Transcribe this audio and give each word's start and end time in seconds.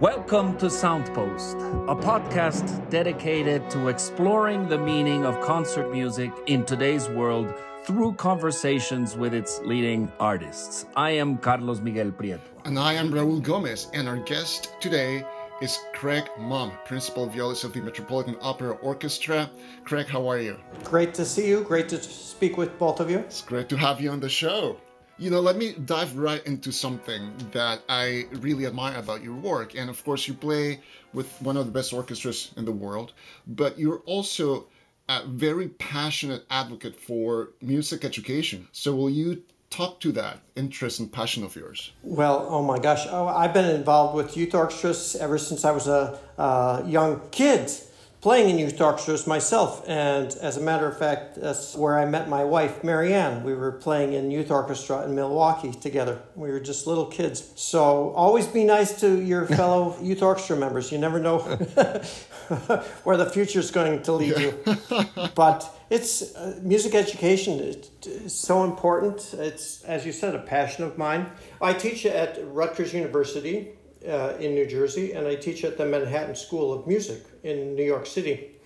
Welcome 0.00 0.56
to 0.56 0.66
Soundpost, 0.66 1.60
a 1.86 1.94
podcast 1.94 2.88
dedicated 2.88 3.68
to 3.68 3.88
exploring 3.88 4.66
the 4.66 4.78
meaning 4.78 5.26
of 5.26 5.38
concert 5.42 5.92
music 5.92 6.32
in 6.46 6.64
today's 6.64 7.06
world 7.10 7.52
through 7.84 8.14
conversations 8.14 9.14
with 9.14 9.34
its 9.34 9.60
leading 9.62 10.10
artists. 10.18 10.86
I 10.96 11.10
am 11.10 11.36
Carlos 11.36 11.80
Miguel 11.80 12.12
Prieto. 12.12 12.40
And 12.64 12.78
I 12.78 12.94
am 12.94 13.12
Raul 13.12 13.42
Gomez, 13.42 13.88
and 13.92 14.08
our 14.08 14.16
guest 14.16 14.72
today 14.80 15.22
is 15.60 15.78
Craig 15.92 16.24
Mumm, 16.38 16.72
principal 16.86 17.26
violist 17.26 17.64
of 17.64 17.74
the 17.74 17.82
Metropolitan 17.82 18.38
Opera 18.40 18.76
Orchestra. 18.76 19.50
Craig, 19.84 20.06
how 20.06 20.26
are 20.26 20.38
you? 20.38 20.56
Great 20.82 21.12
to 21.12 21.26
see 21.26 21.46
you. 21.46 21.62
Great 21.62 21.90
to 21.90 22.02
speak 22.02 22.56
with 22.56 22.78
both 22.78 23.00
of 23.00 23.10
you. 23.10 23.18
It's 23.18 23.42
great 23.42 23.68
to 23.68 23.76
have 23.76 24.00
you 24.00 24.10
on 24.10 24.20
the 24.20 24.30
show. 24.30 24.78
You 25.20 25.28
know, 25.28 25.40
let 25.40 25.56
me 25.56 25.74
dive 25.84 26.16
right 26.16 26.42
into 26.46 26.72
something 26.72 27.30
that 27.52 27.82
I 27.90 28.24
really 28.40 28.64
admire 28.64 28.96
about 28.96 29.22
your 29.22 29.34
work. 29.34 29.74
And 29.74 29.90
of 29.90 30.02
course, 30.02 30.26
you 30.26 30.32
play 30.32 30.80
with 31.12 31.30
one 31.42 31.58
of 31.58 31.66
the 31.66 31.72
best 31.72 31.92
orchestras 31.92 32.52
in 32.56 32.64
the 32.64 32.72
world, 32.72 33.12
but 33.46 33.78
you're 33.78 33.98
also 34.06 34.68
a 35.10 35.26
very 35.26 35.68
passionate 35.68 36.46
advocate 36.48 36.98
for 36.98 37.50
music 37.60 38.02
education. 38.02 38.66
So, 38.72 38.94
will 38.94 39.10
you 39.10 39.42
talk 39.68 40.00
to 40.00 40.12
that 40.12 40.38
interest 40.56 41.00
and 41.00 41.12
passion 41.12 41.44
of 41.44 41.54
yours? 41.54 41.92
Well, 42.02 42.46
oh 42.48 42.62
my 42.62 42.78
gosh, 42.78 43.06
oh, 43.10 43.28
I've 43.28 43.52
been 43.52 43.68
involved 43.68 44.14
with 44.14 44.38
youth 44.38 44.54
orchestras 44.54 45.16
ever 45.16 45.36
since 45.36 45.66
I 45.66 45.72
was 45.72 45.86
a, 45.86 46.18
a 46.38 46.82
young 46.86 47.20
kid 47.30 47.70
playing 48.20 48.50
in 48.50 48.58
youth 48.58 48.80
orchestras 48.80 49.26
myself. 49.26 49.82
And 49.88 50.32
as 50.42 50.56
a 50.56 50.60
matter 50.60 50.86
of 50.86 50.98
fact, 50.98 51.40
that's 51.40 51.74
where 51.74 51.98
I 51.98 52.04
met 52.04 52.28
my 52.28 52.44
wife, 52.44 52.84
Marianne. 52.84 53.42
We 53.42 53.54
were 53.54 53.72
playing 53.72 54.12
in 54.12 54.30
youth 54.30 54.50
orchestra 54.50 55.04
in 55.04 55.14
Milwaukee 55.14 55.72
together. 55.72 56.20
We 56.34 56.50
were 56.50 56.60
just 56.60 56.86
little 56.86 57.06
kids. 57.06 57.50
So 57.56 58.10
always 58.10 58.46
be 58.46 58.64
nice 58.64 59.00
to 59.00 59.20
your 59.20 59.46
fellow 59.58 59.96
youth 60.02 60.22
orchestra 60.22 60.56
members. 60.56 60.92
You 60.92 60.98
never 60.98 61.18
know 61.18 61.38
where 63.04 63.16
the 63.16 63.30
future 63.30 63.58
is 63.58 63.70
going 63.70 64.02
to 64.02 64.12
lead 64.12 64.38
you. 64.38 64.58
but 65.34 65.74
it's 65.88 66.34
uh, 66.36 66.58
music 66.62 66.94
education 66.94 67.58
is 68.04 68.32
so 68.32 68.64
important. 68.64 69.34
It's, 69.34 69.82
as 69.84 70.04
you 70.04 70.12
said, 70.12 70.34
a 70.34 70.40
passion 70.40 70.84
of 70.84 70.98
mine. 70.98 71.30
I 71.60 71.72
teach 71.72 72.04
at 72.04 72.38
Rutgers 72.52 72.92
University 72.92 73.70
uh, 74.08 74.34
in 74.38 74.54
New 74.54 74.66
Jersey, 74.66 75.12
and 75.12 75.26
I 75.26 75.34
teach 75.34 75.64
at 75.64 75.76
the 75.76 75.86
Manhattan 75.86 76.34
School 76.34 76.72
of 76.72 76.86
Music 76.86 77.22
in 77.42 77.74
New 77.74 77.84
York 77.84 78.06
City. 78.06 78.59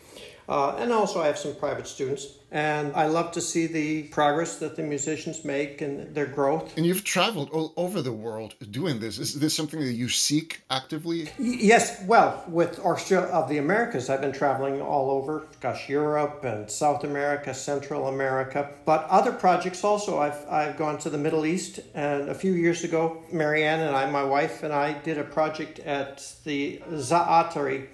Uh, 0.49 0.77
and 0.77 0.93
also, 0.93 1.21
I 1.21 1.27
have 1.27 1.39
some 1.39 1.55
private 1.55 1.87
students. 1.87 2.27
And 2.55 2.95
I 2.95 3.07
love 3.07 3.33
to 3.33 3.41
see 3.41 3.67
the 3.67 4.05
progress 4.05 4.59
that 4.59 4.77
the 4.77 4.83
musicians 4.85 5.45
make 5.45 5.81
and 5.81 6.15
their 6.15 6.27
growth. 6.27 6.77
And 6.77 6.87
you've 6.87 7.03
traveled 7.03 7.51
all 7.51 7.73
over 7.77 8.01
the 8.01 8.13
world 8.13 8.55
doing 8.71 9.01
this. 9.01 9.19
Is 9.19 9.41
this 9.41 9.57
something 9.57 9.81
that 9.81 9.95
you 9.95 10.09
seek 10.09 10.61
actively? 10.71 11.29
Yes. 11.37 12.01
Well, 12.07 12.45
with 12.47 12.79
Orchestra 12.79 13.23
of 13.23 13.49
the 13.49 13.59
Americas, 13.59 14.09
I've 14.09 14.21
been 14.21 14.33
traveling 14.33 14.81
all 14.81 15.11
over, 15.11 15.49
gosh, 15.61 15.89
Europe 15.89 16.45
and 16.45 16.71
South 16.71 17.03
America, 17.03 17.53
Central 17.53 18.07
America. 18.07 18.71
But 18.85 19.09
other 19.09 19.33
projects 19.33 19.83
also, 19.83 20.21
I've, 20.21 20.47
I've 20.49 20.77
gone 20.77 20.99
to 20.99 21.11
the 21.11 21.19
Middle 21.19 21.47
East. 21.47 21.81
And 21.93 22.29
a 22.29 22.35
few 22.37 22.53
years 22.53 22.85
ago, 22.85 23.25
Marianne 23.33 23.81
and 23.81 23.97
I, 23.97 24.09
my 24.09 24.23
wife, 24.23 24.63
and 24.63 24.73
I 24.73 24.93
did 24.93 25.19
a 25.19 25.25
project 25.25 25.81
at 25.81 26.37
the 26.45 26.81
Za'atari 26.89 27.89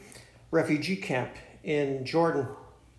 refugee 0.50 0.96
camp 0.96 1.30
in 1.64 2.04
Jordan, 2.04 2.46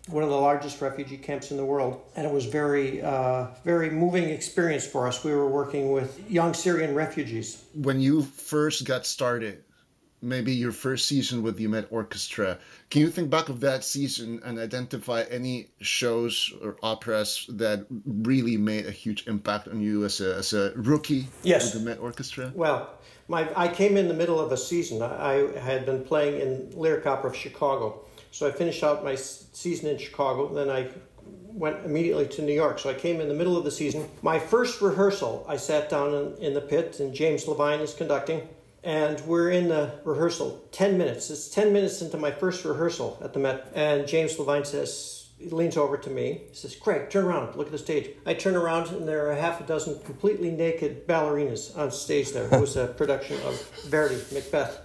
one 0.08 0.24
of 0.24 0.30
the 0.30 0.36
largest 0.36 0.80
refugee 0.80 1.16
camps 1.16 1.50
in 1.50 1.56
the 1.56 1.64
world, 1.64 2.00
and 2.16 2.26
it 2.26 2.32
was 2.32 2.46
very, 2.46 3.02
uh, 3.02 3.46
very 3.64 3.90
moving 3.90 4.24
experience 4.24 4.86
for 4.86 5.06
us. 5.06 5.22
We 5.22 5.32
were 5.32 5.48
working 5.48 5.92
with 5.92 6.28
young 6.30 6.54
Syrian 6.54 6.94
refugees. 6.94 7.64
When 7.74 8.00
you 8.00 8.22
first 8.22 8.84
got 8.84 9.06
started, 9.06 9.62
maybe 10.20 10.52
your 10.52 10.72
first 10.72 11.06
season 11.06 11.42
with 11.42 11.56
the 11.56 11.66
Met 11.66 11.86
Orchestra, 11.90 12.58
can 12.90 13.00
you 13.02 13.10
think 13.10 13.30
back 13.30 13.48
of 13.48 13.60
that 13.60 13.84
season 13.84 14.40
and 14.44 14.58
identify 14.58 15.22
any 15.30 15.68
shows 15.80 16.52
or 16.62 16.76
operas 16.82 17.46
that 17.50 17.86
really 18.06 18.56
made 18.56 18.86
a 18.86 18.92
huge 18.92 19.26
impact 19.26 19.68
on 19.68 19.80
you 19.80 20.04
as 20.04 20.20
a, 20.20 20.34
as 20.36 20.52
a 20.52 20.72
rookie 20.76 21.26
yes. 21.42 21.74
with 21.74 21.82
the 21.82 21.90
Met 21.90 22.00
Orchestra? 22.00 22.52
Well, 22.54 22.90
my, 23.28 23.48
I 23.56 23.68
came 23.68 23.96
in 23.96 24.08
the 24.08 24.14
middle 24.14 24.40
of 24.40 24.50
a 24.50 24.56
season. 24.56 25.00
I, 25.02 25.48
I 25.56 25.58
had 25.60 25.86
been 25.86 26.04
playing 26.04 26.40
in 26.40 26.70
Lyric 26.76 27.06
Opera 27.06 27.30
of 27.30 27.36
Chicago 27.36 28.04
so 28.32 28.48
I 28.48 28.50
finished 28.50 28.82
out 28.82 29.04
my 29.04 29.14
season 29.14 29.90
in 29.90 29.98
Chicago. 29.98 30.52
Then 30.52 30.70
I 30.70 30.88
went 31.52 31.84
immediately 31.84 32.26
to 32.28 32.42
New 32.42 32.54
York. 32.54 32.78
So 32.78 32.88
I 32.88 32.94
came 32.94 33.20
in 33.20 33.28
the 33.28 33.34
middle 33.34 33.58
of 33.58 33.64
the 33.64 33.70
season. 33.70 34.08
My 34.22 34.38
first 34.38 34.80
rehearsal, 34.80 35.44
I 35.46 35.58
sat 35.58 35.90
down 35.90 36.14
in, 36.14 36.36
in 36.38 36.54
the 36.54 36.62
pit, 36.62 36.98
and 36.98 37.14
James 37.14 37.46
Levine 37.46 37.80
is 37.80 37.92
conducting. 37.92 38.48
And 38.82 39.20
we're 39.26 39.50
in 39.50 39.68
the 39.68 40.00
rehearsal 40.04 40.66
10 40.72 40.96
minutes. 40.96 41.30
It's 41.30 41.48
10 41.48 41.74
minutes 41.74 42.00
into 42.00 42.16
my 42.16 42.30
first 42.30 42.64
rehearsal 42.64 43.18
at 43.22 43.34
the 43.34 43.38
Met. 43.38 43.70
And 43.74 44.08
James 44.08 44.38
Levine 44.38 44.64
says, 44.64 45.28
he 45.38 45.50
leans 45.50 45.76
over 45.76 45.98
to 45.98 46.10
me. 46.10 46.42
He 46.48 46.54
says, 46.54 46.74
Craig, 46.74 47.10
turn 47.10 47.26
around, 47.26 47.54
look 47.56 47.66
at 47.66 47.72
the 47.72 47.78
stage. 47.78 48.10
I 48.24 48.32
turn 48.32 48.56
around, 48.56 48.88
and 48.88 49.06
there 49.06 49.30
are 49.30 49.34
half 49.34 49.60
a 49.60 49.64
dozen 49.64 49.98
completely 50.04 50.50
naked 50.50 51.06
ballerinas 51.06 51.76
on 51.76 51.90
stage 51.90 52.32
there. 52.32 52.46
It 52.46 52.60
was 52.60 52.76
a 52.76 52.86
production 52.86 53.36
of 53.42 53.60
Verdi, 53.88 54.20
Macbeth 54.32 54.80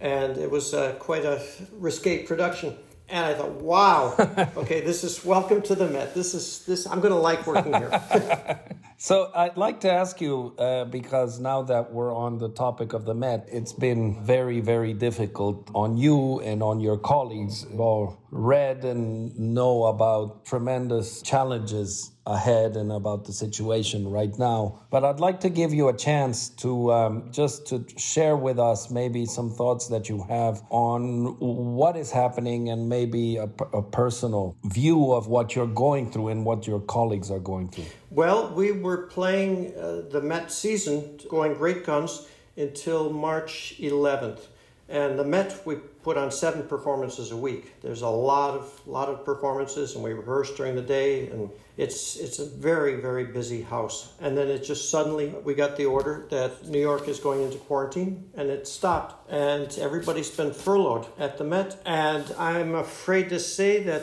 and 0.00 0.38
it 0.38 0.50
was 0.50 0.74
uh, 0.74 0.94
quite 0.98 1.24
a 1.24 1.42
risque 1.72 2.24
production. 2.24 2.76
And 3.08 3.26
I 3.26 3.34
thought, 3.34 3.54
wow, 3.54 4.14
okay, 4.56 4.82
this 4.82 5.02
is 5.02 5.24
welcome 5.24 5.62
to 5.62 5.74
the 5.74 5.88
Met. 5.88 6.14
This 6.14 6.32
is 6.32 6.64
this. 6.64 6.86
I'm 6.86 7.00
going 7.00 7.12
to 7.12 7.18
like 7.18 7.44
working 7.44 7.74
here. 7.74 8.60
so 8.98 9.32
I'd 9.34 9.56
like 9.56 9.80
to 9.80 9.92
ask 9.92 10.20
you 10.20 10.54
uh, 10.58 10.84
because 10.84 11.40
now 11.40 11.62
that 11.62 11.92
we're 11.92 12.14
on 12.14 12.38
the 12.38 12.50
topic 12.50 12.92
of 12.92 13.04
the 13.06 13.14
Met, 13.14 13.48
it's 13.50 13.72
been 13.72 14.24
very, 14.24 14.60
very 14.60 14.92
difficult 14.94 15.68
on 15.74 15.96
you 15.96 16.38
and 16.40 16.62
on 16.62 16.78
your 16.78 16.98
colleagues. 16.98 17.66
All 17.76 18.16
read 18.30 18.84
and 18.84 19.36
know 19.36 19.86
about 19.86 20.44
tremendous 20.44 21.20
challenges 21.20 22.12
ahead 22.34 22.76
and 22.76 22.92
about 22.92 23.24
the 23.24 23.32
situation 23.32 24.08
right 24.10 24.36
now. 24.38 24.80
But 24.90 25.04
I'd 25.04 25.20
like 25.20 25.40
to 25.40 25.50
give 25.50 25.72
you 25.72 25.88
a 25.88 25.96
chance 25.96 26.48
to 26.64 26.92
um, 26.92 27.32
just 27.32 27.66
to 27.68 27.84
share 27.96 28.36
with 28.36 28.58
us 28.58 28.90
maybe 28.90 29.26
some 29.26 29.50
thoughts 29.50 29.88
that 29.88 30.08
you 30.08 30.24
have 30.28 30.62
on 30.70 31.36
what 31.38 31.96
is 31.96 32.10
happening 32.10 32.70
and 32.70 32.88
maybe 32.88 33.36
a, 33.36 33.48
a 33.72 33.82
personal 33.82 34.56
view 34.64 35.12
of 35.12 35.26
what 35.26 35.54
you're 35.54 35.66
going 35.66 36.10
through 36.10 36.28
and 36.28 36.44
what 36.44 36.66
your 36.66 36.80
colleagues 36.80 37.30
are 37.30 37.40
going 37.40 37.68
through. 37.68 37.86
Well, 38.10 38.52
we 38.54 38.72
were 38.72 39.06
playing 39.06 39.74
uh, 39.76 40.02
the 40.10 40.20
Met 40.20 40.50
season, 40.50 41.20
going 41.28 41.54
great 41.54 41.84
guns 41.84 42.28
until 42.56 43.10
March 43.10 43.74
11th. 43.78 44.40
And 44.90 45.16
the 45.16 45.24
Met, 45.24 45.62
we 45.64 45.76
put 45.76 46.16
on 46.16 46.32
seven 46.32 46.64
performances 46.64 47.30
a 47.30 47.36
week. 47.36 47.80
There's 47.80 48.02
a 48.02 48.08
lot 48.08 48.54
of 48.54 48.80
lot 48.88 49.08
of 49.08 49.24
performances, 49.24 49.94
and 49.94 50.02
we 50.02 50.12
rehearse 50.12 50.52
during 50.56 50.74
the 50.74 50.82
day, 50.82 51.28
and 51.28 51.48
it's 51.76 52.16
it's 52.16 52.40
a 52.40 52.46
very 52.46 52.96
very 52.96 53.24
busy 53.24 53.62
house. 53.62 54.12
And 54.20 54.36
then 54.36 54.48
it 54.48 54.64
just 54.64 54.90
suddenly 54.90 55.28
we 55.44 55.54
got 55.54 55.76
the 55.76 55.86
order 55.86 56.26
that 56.30 56.66
New 56.66 56.80
York 56.80 57.06
is 57.06 57.20
going 57.20 57.40
into 57.42 57.58
quarantine, 57.58 58.30
and 58.34 58.50
it 58.50 58.66
stopped, 58.66 59.30
and 59.30 59.78
everybody's 59.78 60.30
been 60.30 60.52
furloughed 60.52 61.06
at 61.18 61.38
the 61.38 61.44
Met. 61.44 61.80
And 61.86 62.24
I'm 62.36 62.74
afraid 62.74 63.28
to 63.28 63.38
say 63.38 63.84
that 63.84 64.02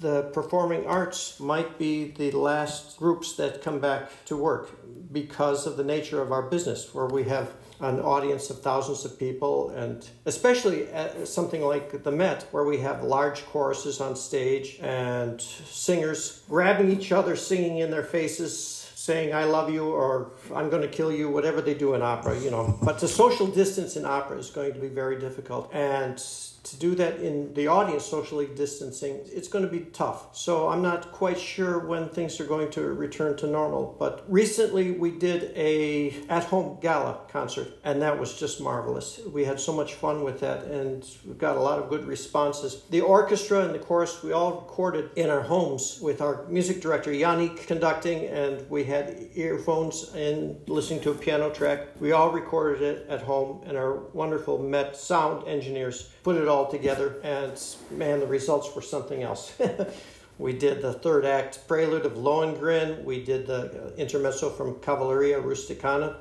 the 0.00 0.22
performing 0.32 0.84
arts 0.86 1.38
might 1.38 1.78
be 1.78 2.10
the 2.10 2.32
last 2.32 2.96
groups 2.96 3.36
that 3.36 3.62
come 3.62 3.78
back 3.78 4.10
to 4.24 4.36
work 4.36 4.68
because 5.12 5.64
of 5.68 5.76
the 5.76 5.84
nature 5.84 6.20
of 6.20 6.32
our 6.32 6.42
business, 6.42 6.92
where 6.92 7.06
we 7.06 7.22
have 7.22 7.52
an 7.80 8.00
audience 8.00 8.50
of 8.50 8.62
thousands 8.62 9.04
of 9.04 9.18
people, 9.18 9.70
and 9.70 10.08
especially 10.26 10.88
at 10.88 11.26
something 11.26 11.62
like 11.62 12.02
the 12.02 12.12
Met, 12.12 12.46
where 12.50 12.64
we 12.64 12.78
have 12.78 13.02
large 13.02 13.44
choruses 13.46 14.00
on 14.00 14.14
stage 14.16 14.78
and 14.80 15.40
singers 15.40 16.42
grabbing 16.48 16.90
each 16.90 17.12
other, 17.12 17.36
singing 17.36 17.78
in 17.78 17.90
their 17.90 18.04
faces, 18.04 18.83
saying 19.06 19.28
"I 19.42 19.44
love 19.56 19.68
you" 19.76 19.84
or 20.00 20.10
"I'm 20.58 20.68
going 20.72 20.84
to 20.88 20.92
kill 20.98 21.12
you," 21.18 21.24
whatever 21.36 21.60
they 21.68 21.76
do 21.84 21.88
in 21.96 22.02
opera, 22.14 22.34
you 22.44 22.50
know. 22.54 22.64
But 22.88 22.96
the 23.04 23.10
social 23.22 23.48
distance 23.62 23.92
in 23.98 24.04
opera 24.18 24.36
is 24.44 24.50
going 24.58 24.72
to 24.76 24.80
be 24.86 24.92
very 25.02 25.16
difficult, 25.26 25.64
and 25.74 26.16
to 26.64 26.76
do 26.86 26.94
that 26.94 27.14
in 27.20 27.52
the 27.58 27.66
audience 27.78 28.04
socially 28.06 28.48
distancing, 28.64 29.14
it's 29.38 29.48
going 29.48 29.66
to 29.68 29.70
be 29.78 29.82
tough. 30.02 30.20
So 30.34 30.52
I'm 30.72 30.80
not 30.90 31.12
quite 31.12 31.38
sure 31.38 31.74
when 31.90 32.08
things 32.08 32.40
are 32.40 32.48
going 32.54 32.70
to 32.76 32.82
return 33.06 33.36
to 33.42 33.46
normal. 33.46 33.82
But 33.98 34.24
recently 34.40 34.86
we 34.92 35.10
did 35.10 35.40
a 35.70 36.14
at-home 36.36 36.78
gala 36.80 37.12
concert, 37.36 37.68
and 37.84 38.00
that 38.00 38.14
was 38.18 38.30
just 38.42 38.62
marvelous. 38.62 39.20
We 39.38 39.44
had 39.50 39.58
so 39.60 39.72
much 39.80 39.92
fun 40.04 40.24
with 40.28 40.38
that, 40.40 40.60
and 40.78 41.06
we 41.28 41.34
got 41.34 41.56
a 41.58 41.64
lot 41.68 41.78
of 41.80 41.90
good 41.92 42.04
responses. 42.06 42.70
The 42.96 43.02
orchestra 43.18 43.58
and 43.66 43.74
the 43.74 43.84
chorus 43.88 44.12
we 44.22 44.32
all 44.32 44.52
recorded 44.62 45.10
in 45.16 45.28
our 45.28 45.44
homes 45.52 45.98
with 46.00 46.18
our 46.22 46.36
music 46.48 46.76
director 46.80 47.12
Yannick 47.22 47.56
conducting, 47.72 48.18
and 48.42 48.54
we 48.70 48.82
had 48.84 48.93
earphones 49.34 50.12
and 50.14 50.56
listening 50.68 51.00
to 51.00 51.10
a 51.10 51.14
piano 51.14 51.50
track. 51.50 51.88
We 52.00 52.12
all 52.12 52.30
recorded 52.30 52.82
it 52.82 53.06
at 53.08 53.22
home, 53.22 53.62
and 53.66 53.76
our 53.76 53.94
wonderful 54.12 54.58
Met 54.58 54.96
sound 54.96 55.48
engineers 55.48 56.10
put 56.22 56.36
it 56.36 56.48
all 56.48 56.70
together, 56.70 57.20
and 57.22 57.60
man, 57.90 58.20
the 58.20 58.26
results 58.26 58.74
were 58.74 58.82
something 58.82 59.22
else. 59.22 59.52
we 60.38 60.52
did 60.52 60.82
the 60.82 60.92
third 60.92 61.24
act 61.24 61.66
prelude 61.66 62.06
of 62.06 62.12
Lohengrin, 62.12 63.04
we 63.04 63.24
did 63.24 63.46
the 63.46 63.62
uh, 63.86 63.96
intermezzo 63.96 64.50
from 64.50 64.76
Cavalleria 64.76 65.42
Rusticana, 65.42 66.16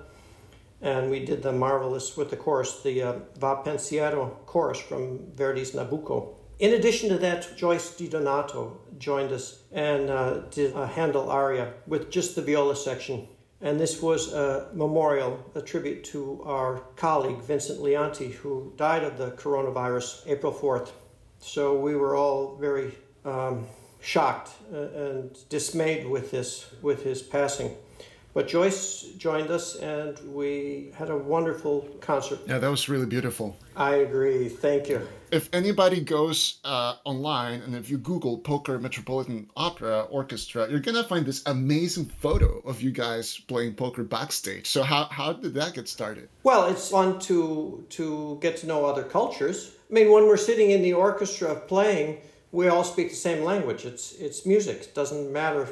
and 0.82 1.10
we 1.10 1.24
did 1.24 1.44
the 1.44 1.52
marvelous 1.52 2.18
with 2.18 2.30
the 2.30 2.38
chorus, 2.38 2.82
the 2.84 3.02
uh, 3.02 3.14
Va 3.40 3.62
Pensiero 3.64 4.38
chorus 4.46 4.80
from 4.80 5.20
Verdi's 5.36 5.72
Nabucco. 5.72 6.36
In 6.64 6.76
addition 6.76 7.10
to 7.10 7.18
that, 7.18 7.58
Joyce 7.58 7.92
DiDonato 7.92 8.78
joined 8.98 9.34
us 9.34 9.64
and 9.74 10.10
uh, 10.10 10.44
did 10.50 10.74
a 10.74 10.88
Handel 10.88 11.30
aria 11.30 11.74
with 11.88 12.10
just 12.10 12.38
the 12.38 12.42
viola 12.42 12.78
section. 12.78 13.28
And 13.60 13.78
this 13.78 14.02
was 14.02 14.32
a 14.32 14.70
memorial, 14.74 15.44
a 15.56 15.62
tribute 15.62 16.06
to 16.06 16.42
our 16.46 16.80
colleague 16.96 17.42
Vincent 17.42 17.82
Lionti, 17.82 18.32
who 18.32 18.72
died 18.78 19.04
of 19.04 19.18
the 19.18 19.32
coronavirus 19.32 20.26
April 20.26 20.54
4th. 20.54 20.92
So 21.40 21.78
we 21.78 21.98
were 21.98 22.16
all 22.16 22.56
very 22.56 22.94
um, 23.26 23.68
shocked 24.00 24.52
uh, 24.74 24.78
and 24.78 25.38
dismayed 25.50 26.08
with 26.08 26.32
this, 26.32 26.74
with 26.82 27.04
his 27.04 27.22
passing. 27.22 27.76
But 28.34 28.48
Joyce 28.48 29.04
joined 29.18 29.52
us 29.52 29.76
and 29.76 30.18
we 30.34 30.92
had 30.96 31.10
a 31.10 31.18
wonderful 31.18 31.82
concert. 32.02 32.40
Yeah, 32.48 32.58
that 32.58 32.70
was 32.70 32.90
really 32.90 33.06
beautiful. 33.06 33.56
I 33.76 33.96
agree. 33.98 34.50
Thank 34.50 34.90
you. 34.90 35.08
If 35.32 35.50
anybody 35.54 36.02
goes 36.02 36.60
uh, 36.64 36.96
online 37.06 37.62
and 37.62 37.76
if 37.76 37.90
you 37.92 37.98
Google 38.00 38.40
Poker 38.40 38.80
Metropolitan 38.80 39.50
Opera 39.56 40.02
Orchestra, 40.10 40.68
you're 40.70 40.80
going 40.80 40.98
to 40.98 41.04
find 41.04 41.26
this 41.26 41.44
amazing 41.46 42.06
photo 42.06 42.60
of 42.66 42.82
you 42.82 42.92
guys 42.92 43.38
playing 43.48 43.76
poker 43.76 44.04
backstage. 44.04 44.68
So, 44.68 44.82
how, 44.84 45.06
how 45.06 45.34
did 45.34 45.54
that 45.54 45.74
get 45.74 45.88
started? 45.88 46.30
Well, 46.44 46.68
it's 46.68 46.90
fun 46.90 47.20
to, 47.22 47.86
to 47.90 48.40
get 48.42 48.58
to 48.58 48.68
know 48.68 48.86
other 48.86 49.04
cultures. 49.04 49.72
I 49.90 49.94
mean, 49.94 50.12
when 50.12 50.28
we're 50.28 50.38
sitting 50.38 50.72
in 50.72 50.82
the 50.82 50.94
orchestra 50.94 51.56
playing, 51.56 52.18
we 52.52 52.68
all 52.68 52.84
speak 52.84 53.10
the 53.10 53.16
same 53.16 53.44
language. 53.44 53.86
It's, 53.86 54.14
it's 54.14 54.46
music. 54.46 54.82
It 54.82 54.96
doesn't 54.96 55.32
matter 55.32 55.68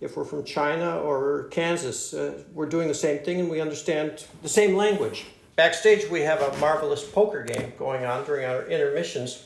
if 0.00 0.16
we're 0.16 0.24
from 0.24 0.44
China 0.44 0.98
or 0.98 1.44
Kansas, 1.50 2.14
uh, 2.14 2.42
we're 2.52 2.68
doing 2.68 2.88
the 2.88 2.94
same 2.94 3.22
thing 3.22 3.40
and 3.40 3.50
we 3.50 3.60
understand 3.60 4.24
the 4.42 4.48
same 4.48 4.74
language. 4.74 5.26
Backstage, 5.56 6.08
we 6.08 6.20
have 6.22 6.40
a 6.40 6.56
marvelous 6.58 7.04
poker 7.04 7.42
game 7.42 7.72
going 7.78 8.04
on 8.04 8.24
during 8.24 8.46
our 8.46 8.62
intermissions. 8.66 9.44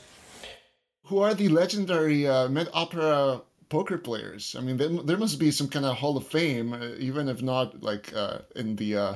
Who 1.06 1.18
are 1.18 1.34
the 1.34 1.48
legendary 1.48 2.26
uh, 2.28 2.48
Met 2.48 2.68
Opera 2.72 3.42
poker 3.68 3.98
players? 3.98 4.54
I 4.56 4.60
mean, 4.60 4.76
there, 4.76 4.88
there 4.88 5.16
must 5.16 5.38
be 5.38 5.50
some 5.50 5.68
kind 5.68 5.84
of 5.84 5.96
Hall 5.96 6.16
of 6.16 6.26
Fame, 6.26 6.72
uh, 6.72 6.90
even 6.98 7.28
if 7.28 7.42
not 7.42 7.82
like 7.82 8.14
uh, 8.14 8.38
in 8.54 8.76
the 8.76 8.96
uh, 8.96 9.14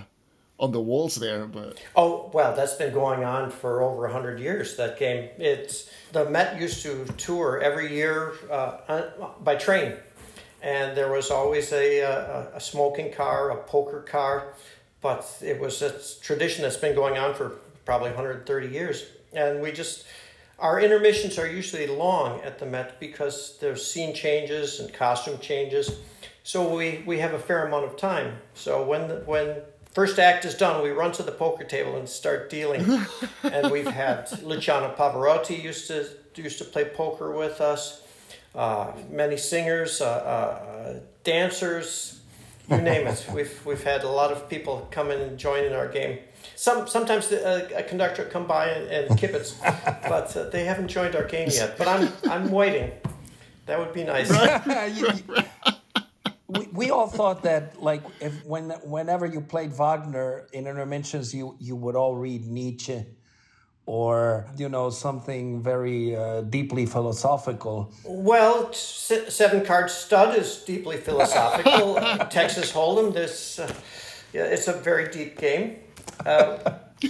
on 0.59 0.73
the 0.73 0.81
walls 0.81 1.15
there. 1.15 1.47
But 1.47 1.79
oh 1.95 2.31
well, 2.35 2.55
that's 2.55 2.75
been 2.75 2.93
going 2.93 3.25
on 3.25 3.51
for 3.51 3.81
over 3.81 4.09
hundred 4.09 4.41
years. 4.41 4.77
That 4.77 4.99
game, 4.99 5.31
it's 5.39 5.89
the 6.13 6.29
Met 6.29 6.61
used 6.61 6.83
to 6.83 7.07
tour 7.17 7.61
every 7.63 7.95
year 7.95 8.35
uh, 8.51 9.31
by 9.41 9.55
train 9.55 9.97
and 10.63 10.97
there 10.97 11.11
was 11.11 11.31
always 11.31 11.73
a, 11.73 12.01
a, 12.01 12.51
a, 12.55 12.61
smoking 12.61 13.13
car, 13.13 13.51
a 13.51 13.57
poker 13.57 14.01
car, 14.01 14.55
but 15.01 15.25
it 15.41 15.61
was 15.61 15.83
a 15.83 15.95
tradition 16.21 16.63
that's 16.63 16.77
been 16.77 16.95
going 16.95 17.17
on 17.17 17.35
for 17.35 17.59
probably 17.85 18.11
130 18.11 18.69
years. 18.69 19.07
And 19.33 19.61
we 19.61 19.71
just, 19.71 20.05
our 20.59 20.81
intermissions 20.81 21.39
are 21.39 21.47
usually 21.47 21.87
long 21.87 22.41
at 22.41 22.59
the 22.59 22.67
Met 22.67 22.99
because 22.99 23.57
there's 23.61 23.89
scene 23.89 24.15
changes 24.15 24.81
and 24.81 24.93
costume 24.93 25.39
changes. 25.39 26.01
So 26.43 26.75
we, 26.75 27.05
we 27.07 27.19
have 27.19 27.35
a 27.35 27.39
fair 27.39 27.67
amount 27.67 27.85
of 27.85 27.97
time. 27.97 28.39
So 28.55 28.85
when, 28.85 29.07
the, 29.07 29.17
when 29.27 29.57
first 29.93 30.19
act 30.19 30.45
is 30.45 30.55
done, 30.55 30.83
we 30.83 30.91
run 30.91 31.13
to 31.13 31.23
the 31.23 31.31
poker 31.31 31.65
table 31.65 31.97
and 31.97 32.09
start 32.09 32.51
dealing. 32.51 32.85
and 33.45 33.71
we've 33.71 33.87
had 33.87 34.29
Luciano 34.43 34.93
Pavarotti 34.97 35.63
used 35.63 35.87
to, 35.89 36.09
used 36.35 36.59
to 36.59 36.65
play 36.65 36.85
poker 36.85 37.31
with 37.33 37.61
us 37.61 38.03
uh, 38.55 38.93
many 39.11 39.37
singers, 39.37 40.01
uh, 40.01 40.07
uh, 40.07 41.01
dancers, 41.25 42.21
you 42.71 42.79
name 42.79 43.07
it. 43.07 43.27
We've 43.33 43.65
we've 43.65 43.83
had 43.83 44.05
a 44.05 44.09
lot 44.09 44.31
of 44.31 44.49
people 44.49 44.87
come 44.91 45.11
in 45.11 45.21
and 45.21 45.39
join 45.39 45.65
in 45.65 45.73
our 45.73 45.89
game. 45.89 46.19
Some 46.55 46.87
sometimes 46.87 47.29
the, 47.29 47.47
uh, 47.47 47.79
a 47.79 47.83
conductor 47.83 48.25
come 48.25 48.47
by 48.47 48.69
and, 48.69 48.89
and 48.89 49.11
kibitz, 49.19 49.59
but 50.09 50.37
uh, 50.37 50.51
they 50.51 50.65
haven't 50.65 50.89
joined 50.89 51.17
our 51.17 51.25
game 51.25 51.49
yet. 51.51 51.79
But 51.79 51.89
I'm 51.89 52.13
I'm 52.31 52.51
waiting. 52.51 52.93
That 53.67 53.79
would 53.79 53.93
be 53.93 54.05
nice. 54.05 54.31
we, 56.49 56.67
we 56.73 56.91
all 56.91 57.07
thought 57.07 57.43
that 57.43 57.83
like 57.83 58.03
if 58.21 58.45
when 58.45 58.71
whenever 58.85 59.27
you 59.27 59.41
played 59.41 59.73
Wagner 59.73 60.47
in 60.53 60.67
intermissions, 60.67 61.35
you 61.35 61.57
you 61.59 61.77
would 61.77 61.97
all 61.97 62.17
read 62.17 62.47
Nietzsche 62.47 63.05
or 63.89 64.45
you 64.59 64.69
know 64.69 64.91
something 64.91 65.63
very 65.63 66.15
uh, 66.15 66.43
deeply 66.43 66.85
philosophical? 66.85 67.91
Well 68.05 68.71
seven 68.75 69.65
card 69.65 69.91
stud 69.91 70.37
is 70.39 70.59
deeply 70.59 70.99
philosophical. 70.99 71.95
Texas 72.31 72.71
hold'em 72.71 73.15
this 73.15 73.59
uh, 73.59 73.73
yeah, 74.35 74.45
it's 74.45 74.69
a 74.69 74.75
very 74.75 75.09
deep 75.11 75.39
game. 75.39 75.77
Uh, 76.27 76.59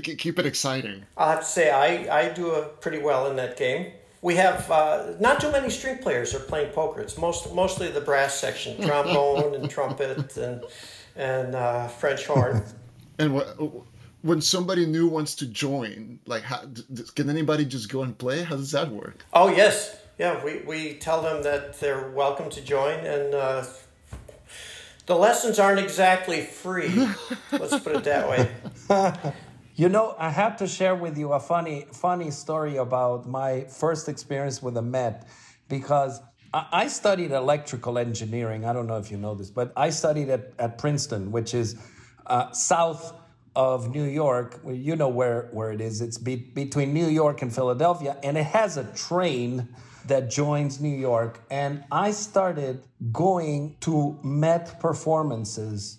keep 0.00 0.38
it 0.38 0.46
exciting. 0.46 1.04
I 1.18 1.32
have 1.32 1.40
to 1.40 1.44
say 1.44 1.70
i, 1.70 2.20
I 2.20 2.28
do 2.30 2.52
a 2.52 2.62
pretty 2.64 2.98
well 2.98 3.30
in 3.30 3.36
that 3.36 3.58
game. 3.58 3.92
We 4.22 4.36
have 4.36 4.70
uh, 4.70 5.12
not 5.20 5.38
too 5.38 5.52
many 5.52 5.68
string 5.68 5.98
players 5.98 6.34
are 6.34 6.40
playing 6.40 6.72
poker. 6.72 7.02
It's 7.02 7.18
most, 7.18 7.54
mostly 7.54 7.90
the 7.90 8.00
brass 8.00 8.34
section 8.34 8.80
trombone 8.82 9.54
and 9.54 9.70
trumpet 9.76 10.36
and, 10.38 10.64
and 11.14 11.54
uh, 11.54 11.88
french 11.88 12.24
horn. 12.24 12.64
And 13.18 13.34
what 13.34 13.58
when 14.26 14.40
somebody 14.40 14.86
new 14.86 15.06
wants 15.06 15.36
to 15.36 15.46
join, 15.46 16.18
like, 16.26 16.42
how, 16.42 16.62
can 17.14 17.30
anybody 17.30 17.64
just 17.64 17.88
go 17.88 18.02
and 18.02 18.18
play? 18.18 18.42
How 18.42 18.56
does 18.56 18.72
that 18.72 18.90
work? 18.90 19.24
Oh 19.32 19.48
yes, 19.48 19.96
yeah. 20.18 20.44
We 20.44 20.62
we 20.66 20.94
tell 20.94 21.22
them 21.22 21.42
that 21.44 21.78
they're 21.78 22.10
welcome 22.10 22.50
to 22.50 22.60
join, 22.60 22.98
and 23.06 23.34
uh, 23.34 23.64
the 25.06 25.14
lessons 25.14 25.58
aren't 25.58 25.78
exactly 25.78 26.42
free. 26.42 26.88
let's 27.52 27.78
put 27.78 27.96
it 27.96 28.04
that 28.04 28.28
way. 28.28 29.32
You 29.78 29.90
know, 29.90 30.14
I 30.18 30.30
have 30.30 30.56
to 30.56 30.66
share 30.66 30.94
with 30.94 31.18
you 31.18 31.34
a 31.34 31.38
funny, 31.38 31.84
funny 31.92 32.30
story 32.30 32.78
about 32.78 33.28
my 33.28 33.64
first 33.64 34.08
experience 34.08 34.62
with 34.62 34.74
a 34.78 34.80
Met, 34.80 35.28
because 35.68 36.22
I 36.54 36.88
studied 36.88 37.30
electrical 37.32 37.98
engineering. 37.98 38.64
I 38.64 38.72
don't 38.72 38.86
know 38.86 38.96
if 38.96 39.10
you 39.10 39.18
know 39.18 39.34
this, 39.34 39.50
but 39.50 39.74
I 39.76 39.90
studied 39.90 40.30
at, 40.30 40.54
at 40.58 40.78
Princeton, 40.78 41.30
which 41.30 41.52
is 41.52 41.76
uh, 42.26 42.52
south 42.52 43.12
of 43.56 43.88
New 43.88 44.04
York, 44.04 44.60
you 44.66 44.94
know 44.94 45.08
where, 45.08 45.48
where 45.50 45.72
it 45.72 45.80
is. 45.80 46.02
It's 46.02 46.18
be, 46.18 46.36
between 46.36 46.92
New 46.92 47.08
York 47.08 47.40
and 47.40 47.52
Philadelphia, 47.52 48.16
and 48.22 48.36
it 48.36 48.44
has 48.44 48.76
a 48.76 48.84
train 48.94 49.68
that 50.06 50.30
joins 50.30 50.78
New 50.78 50.96
York. 50.96 51.40
And 51.50 51.82
I 51.90 52.10
started 52.10 52.84
going 53.12 53.76
to 53.80 54.20
Met 54.22 54.78
performances 54.78 55.98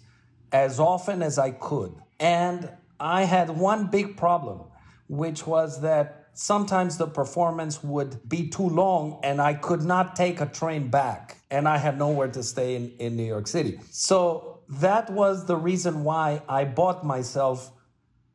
as 0.52 0.80
often 0.80 1.22
as 1.22 1.40
I 1.40 1.52
could. 1.52 1.94
And 2.20 2.70
I 3.00 3.24
had 3.24 3.50
one 3.50 3.88
big 3.88 4.18
problem, 4.18 4.62
which 5.10 5.46
was 5.48 5.82
that 5.82 6.30
sometimes 6.34 6.98
the 6.98 7.08
performance 7.08 7.84
would 7.84 8.30
be 8.30 8.48
too 8.48 8.70
long 8.70 9.20
and 9.24 9.42
I 9.42 9.56
could 9.56 9.82
not 9.82 10.16
take 10.16 10.40
a 10.40 10.46
train 10.46 10.90
back. 10.90 11.38
And 11.50 11.68
I 11.68 11.78
had 11.78 11.98
nowhere 11.98 12.28
to 12.28 12.44
stay 12.44 12.76
in, 12.76 12.92
in 13.00 13.18
New 13.18 13.24
York 13.24 13.48
City. 13.48 13.80
So 13.90 14.57
that 14.70 15.10
was 15.10 15.46
the 15.46 15.56
reason 15.56 16.04
why 16.04 16.42
I 16.48 16.66
bought 16.66 17.06
myself 17.06 17.72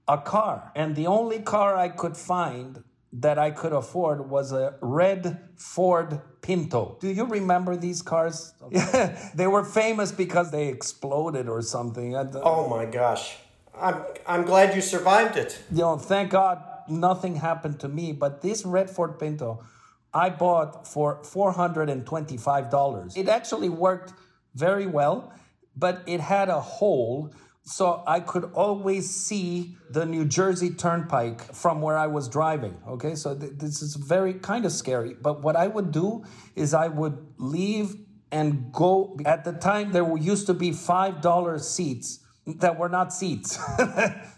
a 0.08 0.18
car. 0.18 0.72
And 0.74 0.96
the 0.96 1.06
only 1.06 1.40
car 1.40 1.76
I 1.76 1.88
could 1.88 2.16
find 2.16 2.82
that 3.12 3.38
I 3.38 3.50
could 3.50 3.72
afford 3.72 4.30
was 4.30 4.52
a 4.52 4.74
red 4.80 5.38
Ford 5.56 6.20
Pinto. 6.40 6.96
Do 7.00 7.08
you 7.08 7.24
remember 7.24 7.76
these 7.76 8.00
cars? 8.02 8.54
they 9.34 9.46
were 9.46 9.64
famous 9.64 10.10
because 10.10 10.50
they 10.50 10.68
exploded 10.68 11.48
or 11.48 11.60
something. 11.62 12.16
Oh 12.16 12.68
my 12.68 12.86
gosh. 12.86 13.36
I'm, 13.74 14.02
I'm 14.26 14.44
glad 14.44 14.74
you 14.74 14.80
survived 14.80 15.36
it. 15.36 15.62
You 15.70 15.82
know, 15.82 15.98
thank 15.98 16.30
God 16.30 16.62
nothing 16.88 17.36
happened 17.36 17.80
to 17.80 17.88
me. 17.88 18.12
But 18.12 18.42
this 18.42 18.64
red 18.64 18.90
Ford 18.90 19.18
Pinto, 19.18 19.64
I 20.12 20.30
bought 20.30 20.86
for 20.86 21.20
$425. 21.22 23.16
It 23.16 23.28
actually 23.28 23.68
worked 23.68 24.12
very 24.54 24.86
well 24.86 25.32
but 25.76 26.02
it 26.06 26.20
had 26.20 26.48
a 26.48 26.60
hole 26.60 27.32
so 27.64 28.02
I 28.06 28.20
could 28.20 28.50
always 28.54 29.08
see 29.08 29.76
the 29.88 30.04
New 30.04 30.24
Jersey 30.24 30.70
Turnpike 30.70 31.54
from 31.54 31.80
where 31.80 31.96
I 31.96 32.08
was 32.08 32.28
driving. 32.28 32.76
Okay, 32.88 33.14
so 33.14 33.36
th- 33.36 33.52
this 33.56 33.82
is 33.82 33.94
very 33.94 34.34
kind 34.34 34.64
of 34.64 34.72
scary. 34.72 35.14
But 35.14 35.42
what 35.42 35.54
I 35.54 35.68
would 35.68 35.92
do 35.92 36.24
is 36.56 36.74
I 36.74 36.88
would 36.88 37.18
leave 37.38 37.94
and 38.32 38.72
go. 38.72 39.16
At 39.24 39.44
the 39.44 39.52
time, 39.52 39.92
there 39.92 40.16
used 40.16 40.46
to 40.46 40.54
be 40.54 40.70
$5 40.70 41.60
seats 41.60 42.18
that 42.46 42.76
were 42.76 42.88
not 42.88 43.12
seats, 43.12 43.56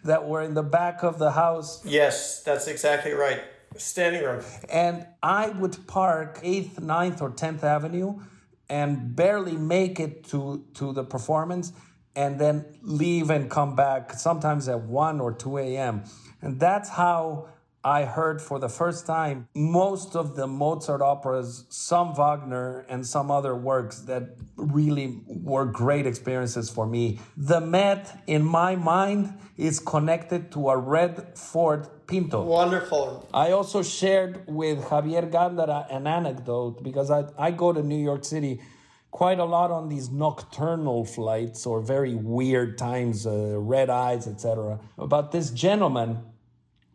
that 0.05 0.26
were 0.29 0.43
in 0.43 0.53
the 0.53 0.62
back 0.62 1.03
of 1.03 1.19
the 1.19 1.31
house. 1.31 1.83
Yes, 1.87 2.43
that's 2.43 2.67
exactly 2.67 3.12
right. 3.12 3.41
Standing 3.76 4.23
room. 4.23 4.45
And 4.69 5.07
I 5.23 5.49
would 5.49 5.87
park 5.87 6.43
8th, 6.43 6.75
9th, 6.75 7.23
or 7.23 7.31
10th 7.31 7.64
Avenue 7.64 8.21
and 8.68 9.14
barely 9.14 9.56
make 9.56 10.00
it 10.00 10.25
to, 10.25 10.64
to 10.75 10.92
the 10.92 11.04
performance 11.04 11.73
and 12.16 12.38
then 12.38 12.64
leave 12.83 13.30
and 13.30 13.50
come 13.50 13.75
back 13.75 14.12
sometimes 14.12 14.68
at 14.68 14.80
1 14.80 15.21
or 15.21 15.33
2 15.33 15.59
a.m. 15.59 16.04
And 16.40 16.61
that's 16.61 16.88
how 16.88 17.49
I 17.85 18.05
heard 18.05 18.41
for 18.41 18.59
the 18.59 18.71
first 18.71 19.07
time 19.07 19.47
most 19.55 20.17
of 20.17 20.37
the 20.37 20.47
Mozart 20.47 21.03
operas, 21.03 21.67
some 21.69 22.14
Wagner, 22.14 22.87
and 22.88 23.07
some 23.07 23.31
other 23.31 23.55
works 23.55 24.00
that 24.11 24.37
really 24.57 25.21
were 25.26 25.67
great 25.67 26.07
experiences 26.07 26.71
for 26.71 26.87
me. 26.87 27.21
The 27.37 27.61
Met, 27.61 28.23
in 28.26 28.43
my 28.43 28.75
mind, 28.75 29.38
is 29.59 29.81
connected 29.81 30.50
to 30.53 30.71
a 30.71 30.79
red 30.79 31.37
Ford 31.37 31.87
Pinto. 32.07 32.43
Wonderful. 32.43 33.29
I 33.35 33.53
also 33.53 33.83
shared 33.83 34.45
with 34.47 34.85
Javier 34.85 35.31
Gándara 35.31 35.87
an 35.95 36.07
anecdote 36.07 36.83
because 36.83 37.11
I, 37.11 37.25
I 37.37 37.50
go 37.50 37.75
to 37.75 37.83
New 37.83 38.03
York 38.03 38.25
City 38.25 38.62
quite 39.11 39.38
a 39.38 39.45
lot 39.45 39.71
on 39.71 39.88
these 39.91 40.11
nocturnal 40.11 41.05
flights 41.05 41.67
or 41.67 41.81
very 41.83 42.14
weird 42.14 42.79
times, 42.79 43.26
uh, 43.26 43.59
red 43.59 43.91
eyes, 43.91 44.26
etc. 44.26 44.81
About 44.99 45.33
this 45.33 45.50
gentleman 45.50 46.23